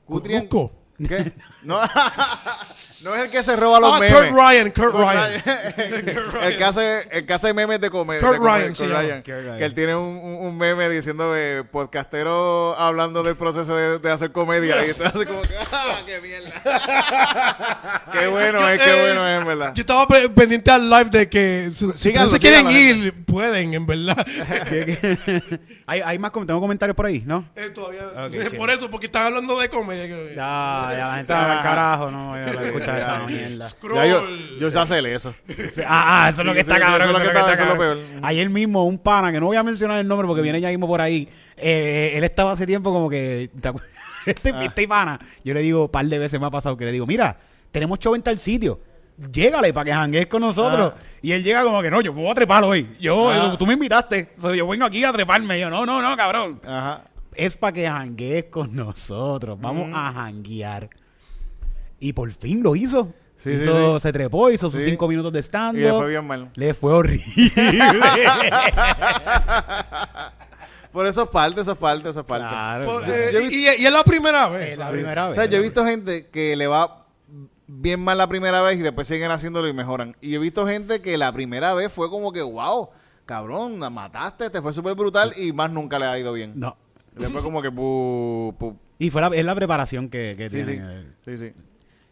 [0.04, 0.72] cutri en- Cusco.
[1.06, 1.32] ¿Qué?
[1.62, 1.78] No,
[3.02, 4.16] no es el que se roba los Ah, memes.
[4.16, 5.42] Kurt Ryan, Kurt Kurt Ryan.
[5.44, 6.44] Ryan.
[6.44, 8.20] el, que hace, el que hace memes de comedia.
[8.26, 8.90] Kurt Ryan Kurt.
[8.90, 9.22] Ryan.
[9.22, 9.58] Kurt Ryan.
[9.58, 14.32] Que él tiene un, un- meme diciendo de podcastero hablando del proceso de, de hacer
[14.32, 14.86] comedia.
[14.86, 18.06] Y entonces hace como que, ¡ah, qué mierda!
[18.12, 19.72] qué bueno Yo, es, qué eh, bueno es, en verdad.
[19.74, 23.86] Yo estaba pe- pendiente al live de que su- si se quieren ir, pueden, en
[23.86, 24.16] verdad.
[25.86, 27.44] hay, hay más tengo comentarios por ahí, ¿no?
[27.54, 30.06] Eh, todavía, Ok, eh, por eso, porque están hablando de comedia.
[30.06, 33.66] Ya, ya, la gente va al carajo, no, ya, la escucha esa mierda.
[33.66, 33.94] Scroll.
[33.96, 34.22] Ya yo,
[34.60, 35.34] yo sé hacer eso.
[35.86, 37.08] Ah, ah, eso es lo que está cabrón.
[37.08, 37.98] eso es lo que está- cabrón.
[38.22, 40.86] Ayer mismo un pana, que no voy a mencionar el nombre porque viene ya mismo
[40.86, 43.50] por ahí, eh, él estaba hace tiempo como que...
[44.26, 44.64] Este, Ah.
[44.64, 47.06] este pana, yo le digo, un par de veces me ha pasado que le digo,
[47.06, 47.36] mira,
[47.70, 48.80] tenemos show en tal sitio.
[49.32, 50.94] Llégale para que janguees con nosotros.
[50.96, 51.00] Ah.
[51.22, 52.96] Y él llega como que no, yo a trepar hoy.
[53.00, 53.54] Yo, Ah.
[53.56, 54.30] tú me invitaste.
[54.40, 55.60] So, yo vengo aquí a treparme.
[55.60, 56.60] Yo, no, no, no, cabrón.
[56.66, 57.04] Ajá.
[57.36, 59.60] es para que janguees con nosotros.
[59.60, 60.90] Vamos a janguear.
[62.00, 63.12] Y por fin lo hizo.
[63.38, 64.00] Sí, Hizo- sí, sí.
[64.00, 66.50] Se trepó, hizo sus cinco minutos de stand Y le fue bien mal.
[66.54, 67.24] Le fue horrible.
[70.92, 72.48] Por eso es parte, eso es parte, eso es parte.
[72.48, 73.38] Claro, Pues, claro.
[73.38, 74.68] eh, y, es la primera vez.
[74.72, 75.36] Es la primera O vez.
[75.36, 77.04] sea, yo he visto gente que le va
[77.66, 80.16] bien mal la primera vez y después siguen haciéndolo y mejoran.
[80.22, 82.88] Y he visto gente que la primera vez fue como que, wow,
[83.26, 86.52] cabrón, la mataste, te fue súper brutal y más nunca le ha ido bien.
[86.56, 86.76] No.
[87.14, 88.76] Después como que, pu, pu.
[88.98, 91.14] Y fue la, es la preparación que, que Sí, sí, tienen.
[91.26, 91.52] sí, sí.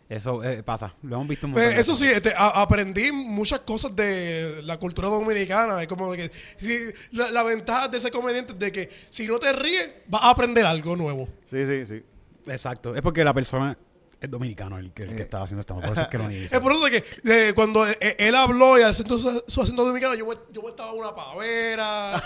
[0.09, 0.95] Eso eh, pasa.
[1.03, 4.77] Lo hemos visto un Pues, de eso sí, este, a- aprendí muchas cosas de la
[4.79, 5.81] cultura dominicana.
[5.81, 9.27] Es como de que si- la, la ventaja de ser comediante es de que si
[9.27, 11.29] no te ríes, vas a aprender algo nuevo.
[11.47, 12.03] Sí, sí, sí.
[12.47, 12.95] Exacto.
[12.95, 13.77] Es porque la persona
[14.25, 15.22] es dominicano el que, el que Eh.
[15.22, 15.75] estaba haciendo esto.
[15.75, 16.55] Por eso es que lo dice.
[16.57, 19.29] Es por eso que eh, cuando eh, él habló y acento, su,
[19.61, 22.22] acento dominicano, yo, yo estaba una pavera.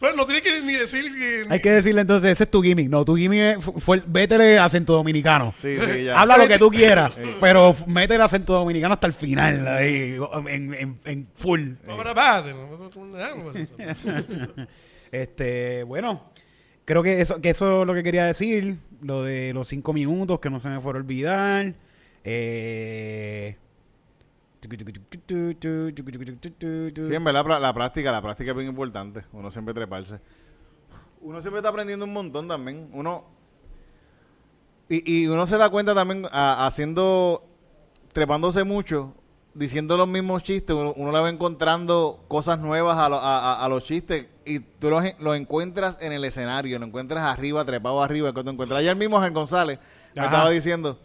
[0.00, 1.44] bueno, no tiene que ni decir que...
[1.48, 2.88] Hay que decirle entonces, ese es tu gimmick.
[2.88, 5.54] No, tu gimmick es, fu- fue, vétele acento dominicano.
[5.60, 6.20] Sí, sí, ya.
[6.20, 10.16] Habla lo que tú quieras, pero f- mete el acento dominicano hasta el final, ahí,
[10.48, 11.72] en, en, en full.
[11.86, 12.42] Pavera.
[12.42, 13.52] No,
[15.12, 16.30] Este, bueno,
[16.86, 18.78] creo que eso, que eso es lo que quería decir.
[19.02, 21.74] Lo de los cinco minutos, que no se me fuera a olvidar.
[22.24, 23.56] Eh...
[27.04, 29.24] Sí, en verdad la, la práctica, la práctica es bien importante.
[29.32, 30.18] Uno siempre treparse.
[31.20, 32.88] Uno siempre está aprendiendo un montón también.
[32.92, 33.24] Uno
[34.88, 37.44] y, y uno se da cuenta también a- haciendo
[38.12, 39.12] trepándose mucho,
[39.52, 44.26] diciendo los mismos chistes, uno, le va encontrando cosas nuevas a, lo- a los chistes
[44.46, 48.80] y tú los, los encuentras en el escenario, lo encuentras arriba, trepado arriba, cuando encuentras
[48.80, 49.80] ayer mismo en González,
[50.14, 50.98] me estaba diciendo,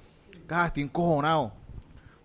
[0.50, 1.52] ah, estoy encojonado.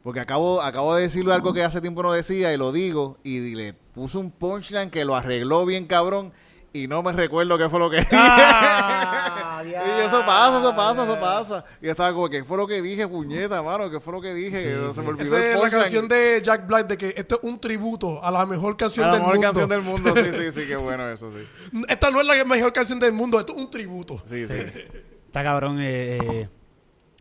[0.03, 3.41] Porque acabo, acabo de decirle algo que hace tiempo no decía y lo digo y
[3.57, 6.33] le puse un punchline que lo arregló bien cabrón
[6.73, 8.17] y no me recuerdo qué fue lo que dije.
[9.71, 11.65] Y eso pasa, eso pasa, eso pasa.
[11.81, 13.91] Y estaba como, ¿qué fue lo que dije, puñeta, mano?
[13.91, 14.63] ¿Qué fue lo que dije?
[14.95, 17.59] se me olvidó Esa es la canción de Jack Black de que esto es un
[17.61, 19.47] tributo a la mejor canción A la del mejor mundo.
[19.49, 21.81] canción del mundo, sí, sí, sí, qué bueno eso, sí.
[21.89, 24.23] Esta no es la mejor canción del mundo, esto es un tributo.
[24.29, 24.55] Sí, sí.
[24.55, 25.79] Está cabrón.
[25.81, 26.49] eh, eh,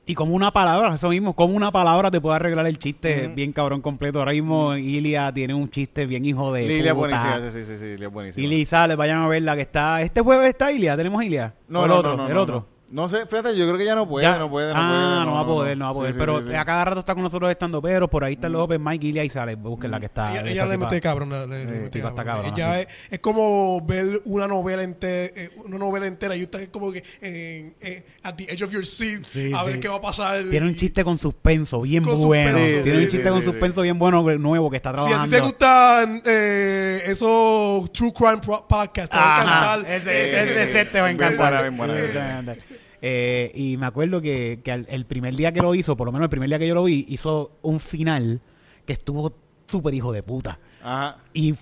[0.08, 3.52] y como una palabra, eso mismo, como una palabra te puede arreglar el chiste bien
[3.54, 4.20] cabrón completo.
[4.20, 7.86] Ahora mismo Ilia tiene un chiste bien hijo de Lilia es buenísima, sí, sí, sí,
[7.86, 8.46] Lilia es buenísima.
[8.46, 10.02] Ilia sale, vayan a verla que está.
[10.02, 11.56] Este jueves está Ilia, tenemos Ilia.
[11.68, 12.75] No, ¿O el no, otro, no, no, el no, otro.
[12.96, 15.26] No, sé, fíjate, yo creo que ya no puede, Ya- no puede, no ah, puede.
[15.26, 16.14] no, va a poder, no va a poder.
[16.14, 16.56] sí, pero sí, sí.
[16.56, 19.20] a cada rato está con nosotros estando pero por ahí está el Open Mike y
[19.20, 19.56] ahí sale.
[19.56, 20.34] Busquen la que está.
[20.48, 21.30] Ella, le mete cabrón.
[21.30, 22.54] Le, le mete tipa está cabrón.
[22.56, 25.34] Ella es, es como ver una novela entera,
[25.66, 28.86] una novela entera y usted es como que en, en- at the edge of your
[28.86, 29.66] seat Sí, a sí.
[29.66, 30.42] ver qué va a pasar.
[30.50, 32.52] Tiene un chiste con suspenso bien Con bueno.
[32.52, 33.46] suspenso, Tiene sí, un chiste sí, con sí.
[33.46, 35.36] suspenso bien bueno nuevo que está Si a ti trabajando.
[35.36, 39.92] te gustan eh, esos true crime podcasts, te va a encantar.
[39.92, 42.85] ese, Eh, eh, set te va a encantar.
[43.06, 43.10] Va.
[43.10, 46.12] Eh, y me acuerdo que, que al- el primer día que lo hizo, por lo
[46.12, 48.42] menos el primer día que yo lo vi, hizo un final
[48.86, 49.34] que estuvo
[49.68, 50.60] súper hijo de puta.
[50.84, 51.18] Ajá.
[51.34, 51.56] Y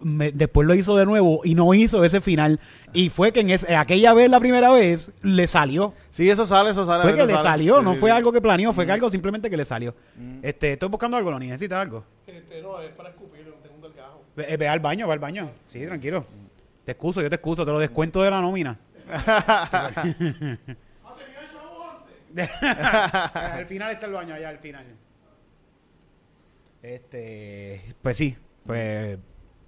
[0.00, 2.60] me- después lo hizo de nuevo y no hizo ese final.
[2.92, 5.92] Y fue que en ese- aquella vez, la primera vez, le salió.
[6.10, 7.02] Sí, eso sale, eso sale.
[7.02, 7.42] Fue que le sale.
[7.42, 8.16] salió, Sí, no sí, fue sí.
[8.16, 9.94] algo que planeó, fue que algo simplemente que le salió.
[10.42, 12.04] Este, estoy buscando algo, ¿lo necesitas algo?
[12.26, 14.22] Este, no, es para escupir, no tengo un delgajo.
[14.36, 15.50] Ve, eh, ve al baño, ve al baño.
[15.66, 16.24] Sí, tranquilo.
[16.84, 18.78] Te excuso, yo te excuso, te lo descuento de la nómina.
[22.62, 24.84] al final está el baño allá, al final.
[26.82, 29.18] Este, pues sí, pues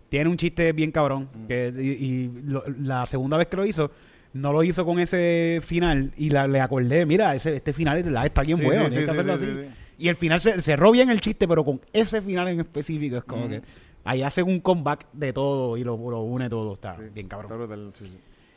[0.09, 1.29] tiene un chiste bien cabrón.
[1.49, 3.91] Que, y y lo- la segunda vez que lo hizo,
[4.33, 8.43] no lo hizo con ese final y la- le acordé, mira, ese, este final está
[8.43, 9.55] bien Sí, bueno, sí, tienes sí, que hacerlo sí, así.
[9.55, 9.95] sí, sí.
[9.99, 13.25] Y el final se cerró bien el chiste, pero con ese final en específico es
[13.25, 13.61] como que
[14.05, 17.51] ahí hacen un comeback de todo y lo, lo une todo, está bien cabrón.
[17.53, 17.93] está brutal.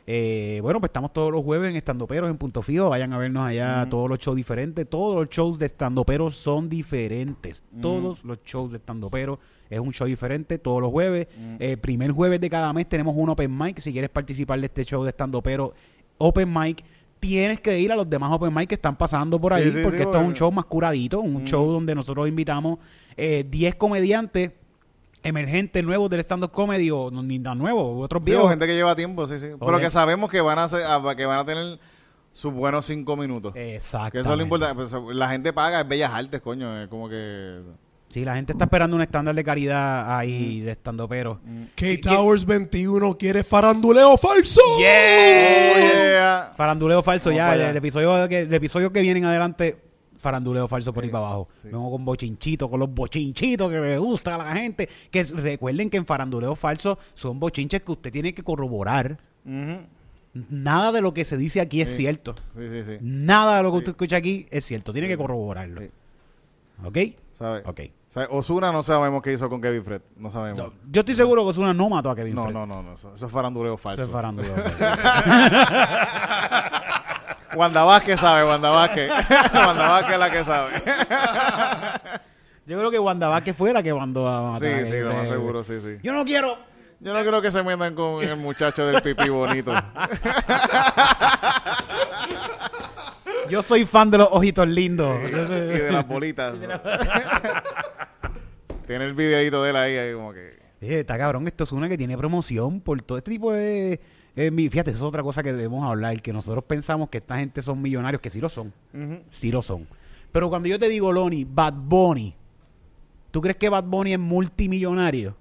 [0.06, 2.90] Eh, bueno, pues estamos todos los jueves en Estandoperos en Punto Fijo.
[2.90, 4.88] Vayan a vernos allá todos los shows diferentes.
[4.88, 7.64] Todos los shows de Estandoperos son diferentes.
[7.80, 9.38] Todos los shows de Estandoperos
[9.70, 11.28] es un show diferente todos los jueves.
[11.58, 13.80] El primer jueves de cada mes tenemos un Open Mic.
[13.80, 15.72] Si quieres participar de este show de Estandoperos
[16.18, 16.84] Open Mic,
[17.18, 19.72] tienes que ir a los demás Open Mic que están pasando por ahí.
[19.72, 21.20] sí, porque sí, esto es un show más curadito.
[21.20, 22.78] Un show donde nosotros invitamos
[23.16, 24.52] eh, 10 comediantes
[25.24, 28.46] emergentes nuevos del stand-up comedy o no, ni tan nuevos, otros Sí, viejos.
[28.46, 29.48] o gente que lleva tiempo, sí, sí.
[29.58, 29.84] Pero Oye.
[29.84, 31.78] que sabemos que van a hacer, a- que van a tener
[32.32, 33.52] sus buenos cinco minutos.
[33.56, 34.12] Exacto.
[34.12, 34.74] Que eso es lo importante.
[34.74, 36.82] Pues, la gente paga, es bellas artes, coño.
[36.82, 37.60] Es como que.
[38.08, 41.40] Sí, la gente está esperando un estándar de caridad ahí de estando pero.
[41.74, 44.60] K-Towers 21 quiere faranduleo falso.
[44.64, 46.52] Oh, yeah.
[46.56, 47.70] Faranduleo falso Vamos ya, para el, allá.
[47.70, 49.78] el episodio que, el episodio que viene en adelante,
[50.24, 51.48] faranduleo falso por ahí para abajo.
[51.62, 54.88] Vengo con bochinchitos, con los bochinchitos que le gusta a la gente.
[55.10, 59.18] Que es- recuerden que en faranduleo falso son bochinches que usted tiene que corroborar.
[59.44, 59.78] Ujú.
[60.50, 61.96] Nada de lo que se dice aquí es Sí.
[61.98, 62.34] cierto.
[62.56, 62.98] Sí, sí, sí.
[63.00, 64.92] Nada de lo que usted escucha aquí es cierto.
[64.92, 65.80] Tiene que corroborarlo.
[65.82, 65.90] Sí.
[66.84, 66.98] ¿Ok?
[67.38, 67.62] ¿Sabes?
[67.66, 67.80] Ok.
[68.08, 68.28] ¿Sabes?
[68.32, 70.00] Osuna no sabemos qué hizo con Kevin Fred.
[70.16, 70.58] No sabemos.
[70.58, 72.54] Yo, yo estoy seguro que Osuna no mató a Kevin No, Fred.
[72.54, 72.94] no, no, no.
[72.94, 74.02] Eso, eso es faranduleo Eso falso.
[74.04, 74.84] es faranduleo falso.
[77.56, 79.10] Wanda Vázquez sabe, Wanda Vázquez.
[79.54, 80.70] Wanda Vázquez es la que sabe.
[82.66, 85.62] Yo creo que Wanda Vázquez fuera que mandó a matar Sí, sí, lo más seguro,
[85.64, 85.98] sí, sí.
[86.02, 86.56] Yo no quiero.
[87.00, 89.72] Yo no creo que se metan con el muchacho del pipí bonito.
[93.50, 95.30] Yo soy fan de los ojitos lindos.
[95.30, 96.54] Yo y de las bolitas.
[98.86, 100.54] Tiene el videito de él ahí, ahí como que.
[100.80, 104.00] Eh, está cabrón, esto es una que tiene promoción por todo este tipo de...
[104.36, 107.38] eh, mi- fíjate, eso es otra cosa que debemos hablar, que nosotros pensamos que esta
[107.38, 108.72] gente son millonarios, que sí lo son,
[109.30, 109.86] sí lo son.
[110.32, 112.34] Pero cuando yo te digo, Loni, Bad Bunny,
[113.30, 115.36] ¿tú crees que Bad Bunny es multimillonario?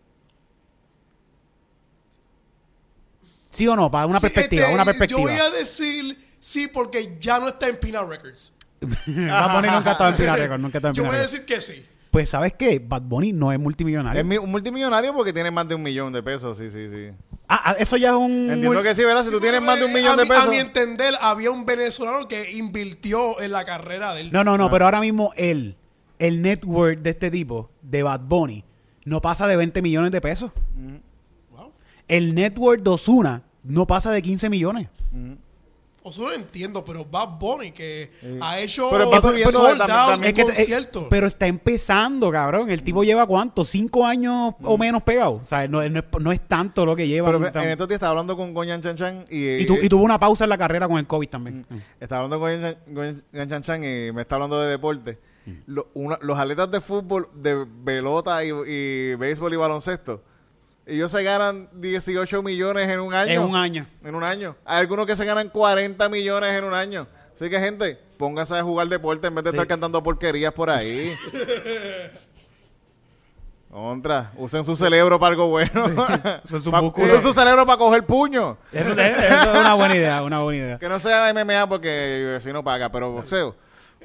[3.49, 3.89] ¿Sí o no?
[3.91, 5.19] Para una Sí, perspectiva, este, una perspectiva.
[5.21, 8.53] Yo voy a decir sí porque ya no está en Pina Records.
[8.81, 11.17] Bad Bunny nunca ha estado en Pina Records, nunca ha estado en Yo Pina voy
[11.17, 11.31] a Records.
[11.31, 11.85] decir que sí.
[12.11, 12.79] Pues, ¿sabes qué?
[12.79, 14.19] Bad Bunny no es multimillonario.
[14.21, 17.11] Es mi- un multimillonario porque tiene más de un millón de pesos, sí, sí, sí.
[17.47, 18.49] Ah, ah, eso ya es un...
[18.49, 19.23] Entiendo que sí, ¿verdad?
[19.23, 20.45] Si tú tienes más de un millón de pesos.
[20.45, 24.31] A mi entender, había un venezolano que invirtió en la carrera de él.
[24.31, 25.75] No, no, no, pero ahora mismo él,
[26.19, 28.63] el network de este tipo, de Bad Bunny,
[29.05, 30.51] no pasa de 20 millones de pesos.
[31.51, 31.71] Wow.
[32.07, 34.89] El network de Ozuna no pasa de 15 millones.
[36.05, 39.09] O sea, no entiendo, pero Bad Bunny que ha hecho Pero
[39.51, 40.65] sold out también- Es que, eh,
[41.09, 42.69] pero está empezando, cabrón.
[42.69, 45.33] El tipo lleva cuánto, cinco años o menos pegado.
[45.41, 47.27] O sea, no, no es, no es tanto lo que lleva.
[47.31, 50.03] Pero en estos días estaba hablando con Goyan Chan Chan y, y, tu- y tuvo
[50.03, 51.65] una pausa en la carrera con el COVID también.
[51.99, 52.49] estaba hablando con
[52.93, 55.17] Goyan Chan- Chan Chan y me está hablando de deporte.
[55.67, 60.21] Lo- una- los atletas de fútbol, de pelota y, y béisbol y baloncesto,
[60.85, 63.31] ellos se ganan 18 millones en un año.
[63.31, 63.85] En un año.
[64.03, 64.55] En un año.
[64.65, 67.07] Hay algunos que se ganan 40 millones en un año.
[67.35, 69.55] Así que, gente, póngase a jugar deporte en vez de Sí.
[69.55, 71.13] estar cantando porquerías por ahí.
[73.71, 75.71] Contra, usen su cerebro para algo bueno.
[76.45, 78.55] Usen su Pa- usen su cerebro para coger puño.
[78.71, 80.77] Eso, es- eso es una buena idea, una buena idea.
[80.77, 83.55] Que no sea MMA porque si no paga, pero boxeo.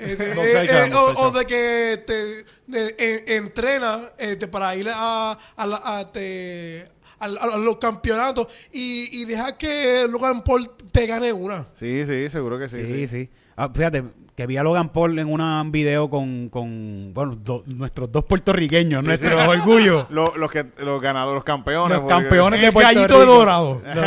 [0.01, 5.83] Eh, eh, eh, o, de que te de- entrena este, para ir a, a, la-
[5.85, 6.89] a, te-
[7.19, 11.67] a, los campeonatos y, y dejar que Logan Paul te gane una.
[11.75, 12.77] Sí, sí, seguro que sí.
[12.87, 13.09] Sí, sí.
[13.09, 13.31] sí.
[13.57, 14.05] Ah, fíjate,
[14.37, 19.03] que vi a Logan Paul en un video con, con bueno, do- nuestros dos puertorriqueños,
[19.05, 20.07] nuestro orgullo.
[20.11, 21.91] Lo- los, que, los ganadores, los campeones.
[21.99, 23.35] Los porque- campeones de Puerto gallito de Rico.
[23.39, 23.83] dorado.
[23.95, 24.07] Los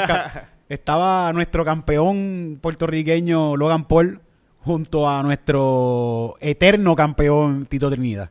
[0.69, 4.21] Estaba nuestro campeón puertorriqueño Logan Paul
[4.64, 8.30] junto a nuestro eterno campeón Tito Trinidad.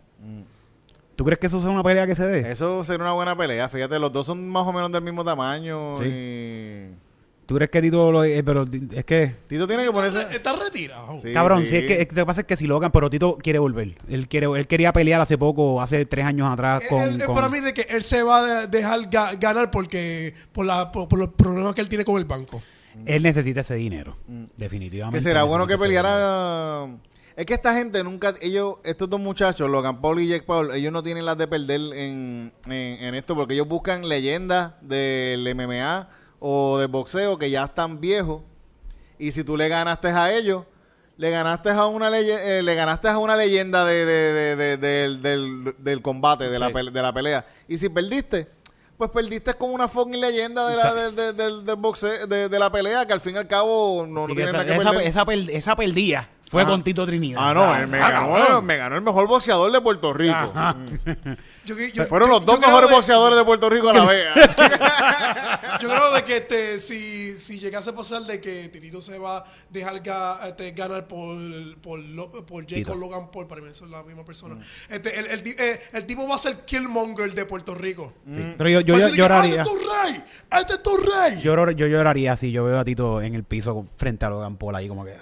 [1.17, 2.51] ¿Tú crees que eso sea una pelea que se dé?
[2.51, 3.69] Eso sería una buena pelea.
[3.69, 5.97] Fíjate, los dos son más o menos del mismo tamaño.
[5.99, 6.05] Sí.
[6.07, 6.87] Y...
[7.45, 10.21] ¿Tú crees que Tito lo eh, pero es que Tito tiene que ponerse.
[10.35, 11.19] Está retirado.
[11.21, 11.71] Sí, cabrón, sí.
[11.71, 13.59] si es que es que lo que pasa es que si Logan, pero Tito quiere
[13.59, 13.97] volver.
[14.09, 17.35] Él quiere él quería pelear hace poco, hace tres años atrás con, Él- él- con-
[17.35, 20.91] Para mí de que él se va a de- dejar ga- ganar porque por, la,
[20.93, 22.63] por, por los problemas que él tiene con el banco.
[23.07, 24.17] Él necesita ese dinero,
[24.57, 25.19] definitivamente.
[25.19, 26.89] Que será bueno que peleara.
[27.37, 30.93] Es que esta gente nunca, ellos, estos dos muchachos, Logan Paul y Jake Paul, ellos
[30.93, 36.09] no tienen las de perder en, en, en esto porque ellos buscan leyendas del MMA
[36.41, 38.43] o de boxeo que ya están viejos
[39.19, 40.65] y si tú le ganaste a ellos,
[41.17, 44.77] le ganaste a una leye- eh, le ganaste a una leyenda de, de- de- de-
[44.77, 46.91] del, del- del combate, de, la Sí.
[46.93, 47.47] de la pelea.
[47.69, 48.49] Y si perdiste,
[49.01, 52.59] pues perdiste con una fucking leyenda de la, de- de- del, del boxeo, de, de
[52.59, 54.67] la pelea que al fin y al cabo no, no Así que tiene esa, nada
[54.67, 55.07] que esa, perder.
[55.09, 56.71] esa, per- esa perdía fue Ajá.
[56.73, 57.41] con Tito Trinidad.
[57.41, 58.67] Ah, no, me, ah, ganó, cabrón.
[58.67, 60.35] me ganó el mejor boxeador de Puerto Rico.
[60.35, 60.77] Ajá.
[61.65, 64.27] Yo- yo- Fueron yo- los dos mejores de- boxeadores de Puerto Rico a la vez.
[65.81, 69.39] Yo creo de que este, si, si llegase a pasar de que Titito se va
[69.39, 71.37] a dejar ga- este, ganar por,
[71.81, 72.97] por, Lo- por Jacob.
[72.99, 74.59] Logan Paul, para mí son la misma persona.
[74.89, 78.13] Este, el, eh, el tipo va a ser Killmonger de Puerto Rico.
[78.29, 78.55] Sí.
[78.59, 79.63] Pero yo, yo, yo decir que, lloraría.
[79.63, 80.25] ¡Este es tu rey!
[80.61, 81.41] ¡Este es tu rey!
[81.43, 84.75] Yo, yo lloraría si yo veo a Tito en el piso frente a Logan Paul
[84.77, 85.15] ahí como que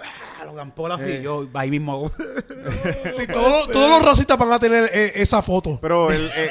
[0.48, 1.20] ah, Logan Paul así, Eh.
[1.22, 2.10] yo ahí mismo
[3.12, 5.78] Sí, todos, todos los racistas van a tener eh, esa foto.
[5.80, 6.50] Pero el, eh,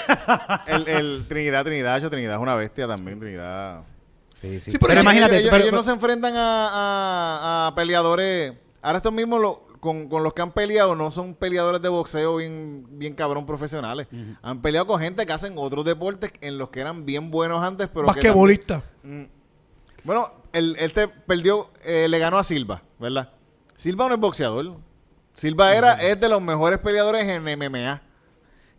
[0.68, 3.82] el, el Trinidad, Trinidad, yo Trinidad es una bestia también, Trinidad.
[4.42, 4.72] Sí, sí.
[4.72, 6.40] Sí, pero, pero imagínate, ellos, pero- ellos no se enfrentan a,
[6.70, 8.54] a- a peleadores.
[8.82, 12.38] Ahora estos mismos lo- con, con los que han peleado no son peleadores de boxeo
[12.38, 14.08] bien, bien cabrón profesionales.
[14.42, 17.88] Han peleado con gente que hacen otros deportes en los que eran bien buenos antes,
[17.88, 18.84] pero que Basquetbolista.
[19.02, 19.38] también- Mm.
[20.04, 23.30] Bueno, el, este perdió, eh, le ganó a Silva, ¿verdad?
[23.78, 24.76] Silva no es boxeador.
[25.34, 28.02] Silva era, es de los mejores peleadores en MMA.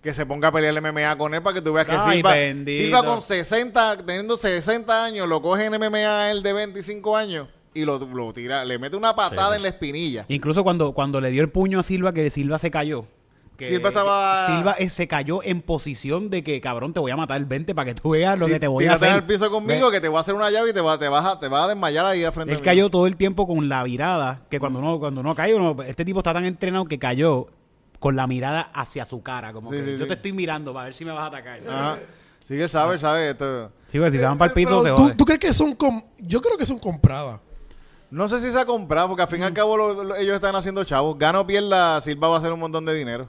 [0.02, 2.16] Que se ponga a pelear el MMA con él para que tú veas que Ay,
[2.16, 2.82] Silva, bendito.
[2.82, 7.48] Silva con 60, teniendo 60 años, lo coge en MMA a él de 25 años
[7.74, 10.24] y lo, lo tira, le mete una patada en la espinilla.
[10.26, 13.06] Incluso cuando, cuando le dio el puño a Silva, que Silva se cayó.
[13.58, 17.10] Que, Silva estaba- que Silva eh, se cayó en posición de que, cabrón, te voy
[17.10, 19.08] a matar, vente para que tú veas lo Sí, que te voy a hacer.
[19.10, 21.24] al piso conmigo que te voy a hacer una llave y te va, te vas
[21.26, 23.82] a, te vas a desmayar ahí a frente Él cayó todo el tiempo con la
[23.82, 27.48] virada, que cuando uno, cuando uno cae, uno- este tipo está tan entrenado que cayó
[27.98, 30.06] con la mirada hacia su cara, como Sí, que sí, yo sí.
[30.06, 31.58] te estoy mirando para ver si me vas a atacar.
[31.68, 31.96] Ajá.
[32.44, 33.30] Sí, él sabe, sabe.
[33.30, 33.72] Esto.
[33.88, 35.10] Sí, pues si se van para el piso, se ¿tú.
[35.16, 37.40] ¿tú crees que son com- Yo creo que son compradas.
[38.10, 40.34] No sé si se ha comprado, porque al fin y al cabo lo- lo- ellos
[40.34, 41.18] están haciendo chavos.
[41.18, 43.28] Gana o pierda, Silva va a hacer un montón de dinero.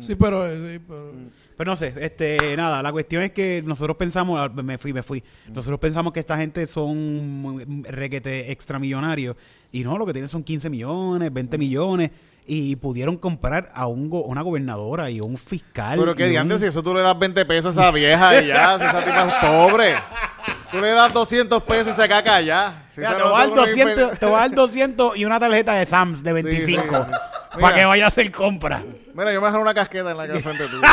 [0.00, 0.46] Sí, pero...
[0.46, 1.12] eh, sí, pero-
[1.56, 5.02] Pero no sé, este, nada, la cuestión es que nosotros pensamos, ah, me fui, me
[5.02, 9.34] fui, nosotros pensamos que esta gente son requete extramillonarios
[9.72, 12.10] y no, lo que tienen son 15 millones, 20 millones
[12.46, 15.98] y pudieron comprar a un go- una gobernadora y un fiscal.
[15.98, 18.40] Pero y qué un- diantres, si eso tú le das 20 pesos a esa vieja
[18.40, 19.94] y ya, si esa tipa es pobre.
[20.70, 22.87] Tú le das 200 pesos y se caca ya.
[22.98, 25.16] Si Mira, te, voy a dar son unos 200, infel- te voy a dar 200
[25.16, 26.42] y una tarjeta de Sams de Sí, sí,
[26.76, 27.10] 25 sí.
[27.52, 27.74] para Mira.
[27.76, 28.82] que vaya a hacer compra.
[29.14, 30.82] Mira, yo me dejo una casqueta en la cara frente tuyo.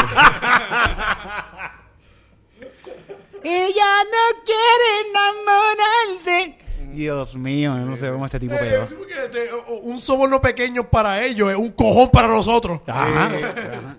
[3.43, 6.57] Ella no quiere enamorarse.
[6.93, 9.49] Dios mío, yo no sé cómo este tipo Eh, este,
[9.83, 12.81] un soborno pequeño para ellos es un cojón para nosotros.
[12.87, 13.25] Ajá.
[13.27, 13.97] Ajá.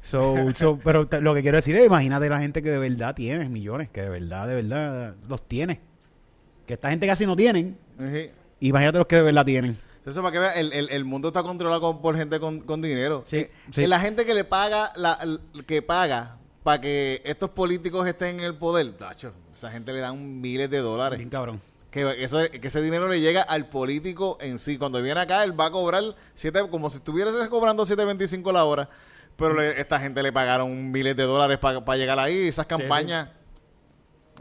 [0.00, 3.46] So, so, pero lo que quiero decir es, imagínate la gente que de verdad tiene
[3.50, 5.80] millones, que de verdad, de verdad los tiene.
[6.68, 7.78] Que esta gente casi no tienen.
[8.60, 9.78] Imagínate los que de verdad tienen.
[10.04, 12.80] Eso para que veas, el, el, el mundo está controlado con- por gente con, con
[12.82, 13.22] dinero.
[13.26, 13.86] Sí, Eh, sí.
[13.86, 15.18] La gente que le paga, la,
[15.66, 20.40] que paga para que estos políticos estén en el poder, tacho, esa gente le dan
[20.42, 21.18] miles de dólares.
[21.18, 21.60] Bien cabrón.
[21.90, 24.76] Que, eso, que ese dinero le llega al político en sí.
[24.76, 26.04] Cuando viene acá, él va a cobrar
[26.34, 28.90] siete, como si estuviese cobrando 7.25 la hora.
[29.36, 32.48] Pero le- esta gente le pagaron miles de dólares para llegar ahí.
[32.48, 33.28] Esas campañas.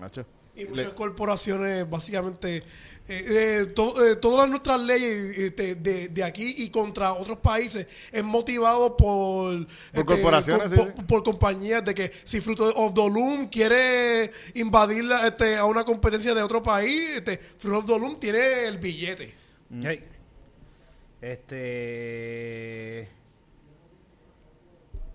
[0.01, 0.25] Nacho.
[0.57, 2.63] Y muchas corporaciones, básicamente, eh,
[3.09, 8.23] eh, to- eh, todas nuestras leyes este, de, de aquí y contra otros países es
[8.23, 13.07] motivado por, este, corporaciones, con- sí, por, por compañías de que si Fruit of the
[13.09, 17.97] Loom quiere invadir la- este, a una competencia de otro país, este, Fruit of the
[17.99, 19.33] Loom tiene el billete.
[19.83, 20.03] Hey.
[21.21, 23.07] Este.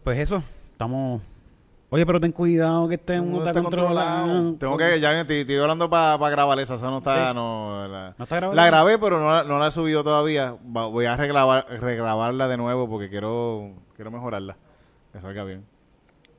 [0.05, 1.21] Pues eso, estamos.
[1.95, 4.55] Oye, pero ten cuidado que este mundo No está controlado.
[4.55, 7.35] Tengo que, ya estoy, estoy hablando para grabar esa, esa no está, Sí.
[7.35, 8.57] no, la, ¿No está grabada?
[8.57, 10.57] la grabé, pero no, la- no la he subido todavía.
[10.75, 14.57] Va- voy a regrabar, regrabarla de nuevo porque quiero, quiero mejorarla,
[15.13, 15.67] que salga bien.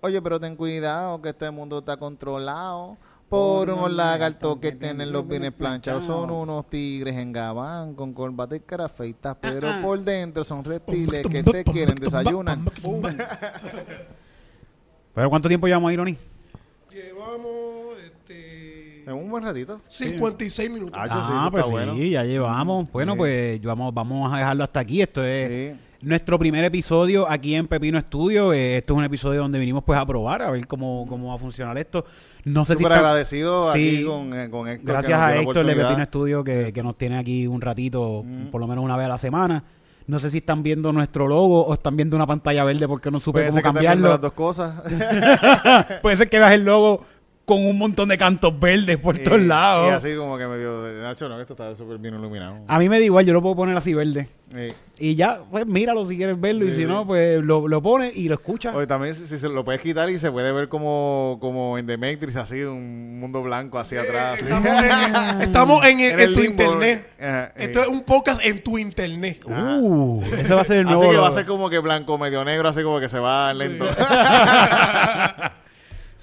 [0.01, 2.97] Oye, pero ten cuidado que este mundo está controlado
[3.29, 6.03] por unos lagartos que tienen los bienes planchados.
[6.05, 11.27] Son unos tigres en gabán con corbata y cara feitas, pero por dentro son reptiles
[11.27, 12.57] que te quieren desayunar.
[15.13, 16.17] ¿Pero cuánto tiempo llevamos ahí, Ronnie?
[16.91, 19.81] Llevamos este, En un buen ratito.
[19.87, 20.93] 56 minutos.
[21.01, 21.97] Ah, yo sí, Ah, pues sí, bueno.
[21.97, 22.91] ya llevamos.
[22.91, 23.17] Bueno, Sí.
[23.17, 25.01] pues vamos, vamos a dejarlo hasta aquí.
[25.01, 25.79] Esto es Sí.
[26.01, 28.53] nuestro primer episodio aquí en Pepino Estudio.
[28.53, 31.35] Eh, esto es un episodio donde vinimos pues a probar, a ver cómo, cómo va
[31.35, 32.05] a funcionar esto.
[32.45, 33.95] No sé si Súper está- agradecido Sí.
[33.97, 34.85] aquí con, eh, con Héctor.
[34.85, 35.75] que Gracias nos a Héctor de.
[35.75, 39.09] Pepino Estudio que, que nos tiene aquí un ratito, por lo menos una vez a
[39.09, 39.63] la semana.
[40.05, 43.19] No sé si están viendo nuestro logo o están viendo una pantalla verde porque no
[43.19, 44.09] supe Puede cómo ser que cambiarlo.
[44.09, 44.75] las dos cosas.
[46.01, 47.05] Puede ser que veas el logo
[47.45, 49.89] con un montón de cantos verdes por todos lados.
[49.91, 50.81] Y así como que medio...
[50.83, 52.59] de- Nacho, no, esto está súper bien iluminado.
[52.67, 54.29] A mí me da igual, yo lo puedo poner así verde.
[54.55, 54.67] Sí.
[54.99, 56.65] Y ya, pues míralo si quieres verlo.
[56.65, 56.85] y si sí.
[56.85, 58.73] no, pues lo, lo pones y lo escuchas.
[58.75, 61.85] Oye, también si, si se lo puedes quitar y se puede ver como, como en
[61.87, 64.39] The Matrix, así, un mundo blanco hacia atrás.
[64.41, 66.63] Estamos en, estamos en, En en el tu limbo.
[66.63, 67.07] internet.
[67.19, 69.43] Ajá, Esto es un podcast en tu internet.
[69.45, 71.01] Uh, ese va a ser el nuevo.
[71.01, 73.53] Así que va a ser como que blanco, medio negro, así como que se va
[73.53, 73.85] lento.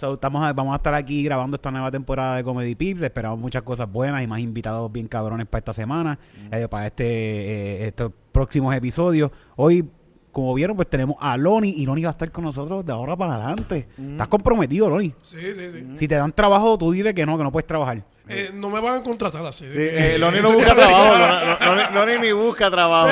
[0.01, 3.03] So, estamos a- vamos a estar aquí grabando esta nueva temporada de Comedy Pips.
[3.03, 6.19] Esperamos muchas cosas buenas y más invitados bien cabrones para esta semana,
[6.51, 9.31] eh, para este eh, estos próximos episodios.
[9.57, 9.85] Hoy,
[10.33, 13.15] como vieron, pues tenemos a Loni y Loni va a estar con nosotros de ahora
[13.15, 13.89] para adelante.
[14.13, 15.13] Estás comprometido, Loni.
[15.21, 15.85] Sí, sí, sí.
[15.97, 18.03] Si te dan trabajo, tú dile que no, que no puedes trabajar.
[18.27, 19.67] Eh, no me van a contratar así.
[19.67, 21.09] Sí, eh, Loni no busca trabajo.
[21.95, 23.09] Loni- ni busca trabajo.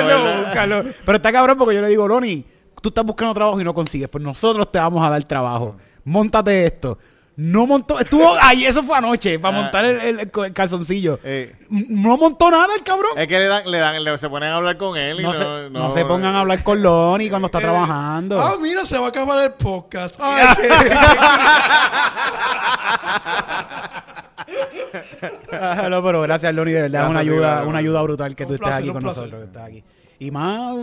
[1.05, 2.43] Pero está cabrón porque yo le digo, Loni,
[2.81, 4.09] tú estás buscando trabajo y no consigues.
[4.09, 5.75] Pues nosotros te vamos a dar trabajo.
[6.09, 6.97] Móntate esto.
[7.41, 9.61] No montó, estuvo ahí, eso fue anoche, para Ah.
[9.61, 11.19] montar el, el- el calzoncillo.
[11.23, 13.11] Eh, No montó nada el cabrón.
[13.17, 15.31] es que le dan, le dan, le- se ponen a hablar con él y no,
[15.31, 18.41] no, se, no se pongan a hablar con Loni cuando está Eh, trabajando.
[18.41, 20.19] Ah, mira, se va a acabar el podcast.
[20.21, 20.95] Ay, qué-
[25.51, 28.35] Ah, no, pero gracias, Loni, de verdad, es una Gracias, sí, ayuda, una ayuda brutal
[28.35, 29.23] que Un tú estés placer, aquí con placer.
[29.23, 29.41] nosotros.
[29.41, 29.83] que estás aquí.
[30.19, 30.75] Y más,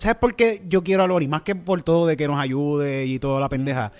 [0.00, 1.28] ¿sabes por qué yo quiero a Loni?
[1.28, 3.92] Más que por todo de que nos ayude y toda la pendeja.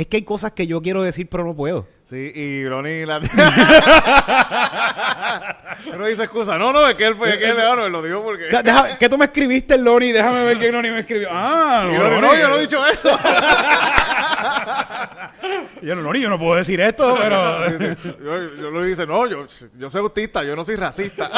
[0.00, 1.86] Es que hay cosas que yo quiero decir, pero no puedo.
[2.04, 3.20] Sí, y Loni la...
[5.98, 6.56] no dice excusa.
[6.56, 8.44] No, no, es que él fue, es que él, no, él lo dijo porque...
[8.44, 11.28] Deja- que tú me escribiste, Loni, déjame ver que Loni me escribió.
[11.30, 13.10] Ah, Loni, no, yo no he dicho eso.
[15.82, 17.68] Yo no, Loni, yo no puedo decir esto, pero...
[18.24, 19.44] Yo, yo le dice, no, yo,
[19.78, 21.30] yo soy autista, yo no soy racista.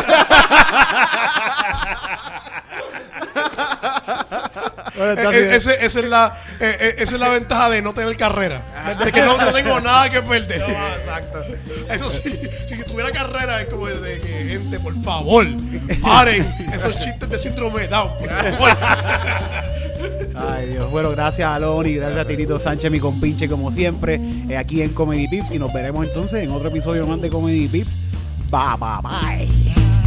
[5.14, 8.16] Bueno, Eh, ese- esa, es la, eh, eh, esa es la ventaja de no tener
[8.16, 8.62] carrera.
[9.04, 10.62] De que no, no tengo nada que perder.
[11.00, 11.42] exacto.
[11.90, 12.38] Eso sí,
[12.68, 15.46] si tuviera carrera es como de que, gente, por favor,
[16.00, 18.76] paren esos chistes de síndrome de Down, por favor.
[20.34, 20.90] Ay, Dios.
[20.90, 24.90] Bueno, gracias a Loni, gracias a Tirito Sánchez, mi compinche, como siempre, eh, aquí en
[24.90, 25.50] Comedy Pips.
[25.52, 27.90] Y nos veremos entonces en otro episodio más de Comedy Pips.
[28.50, 30.01] Bye, bye, bye.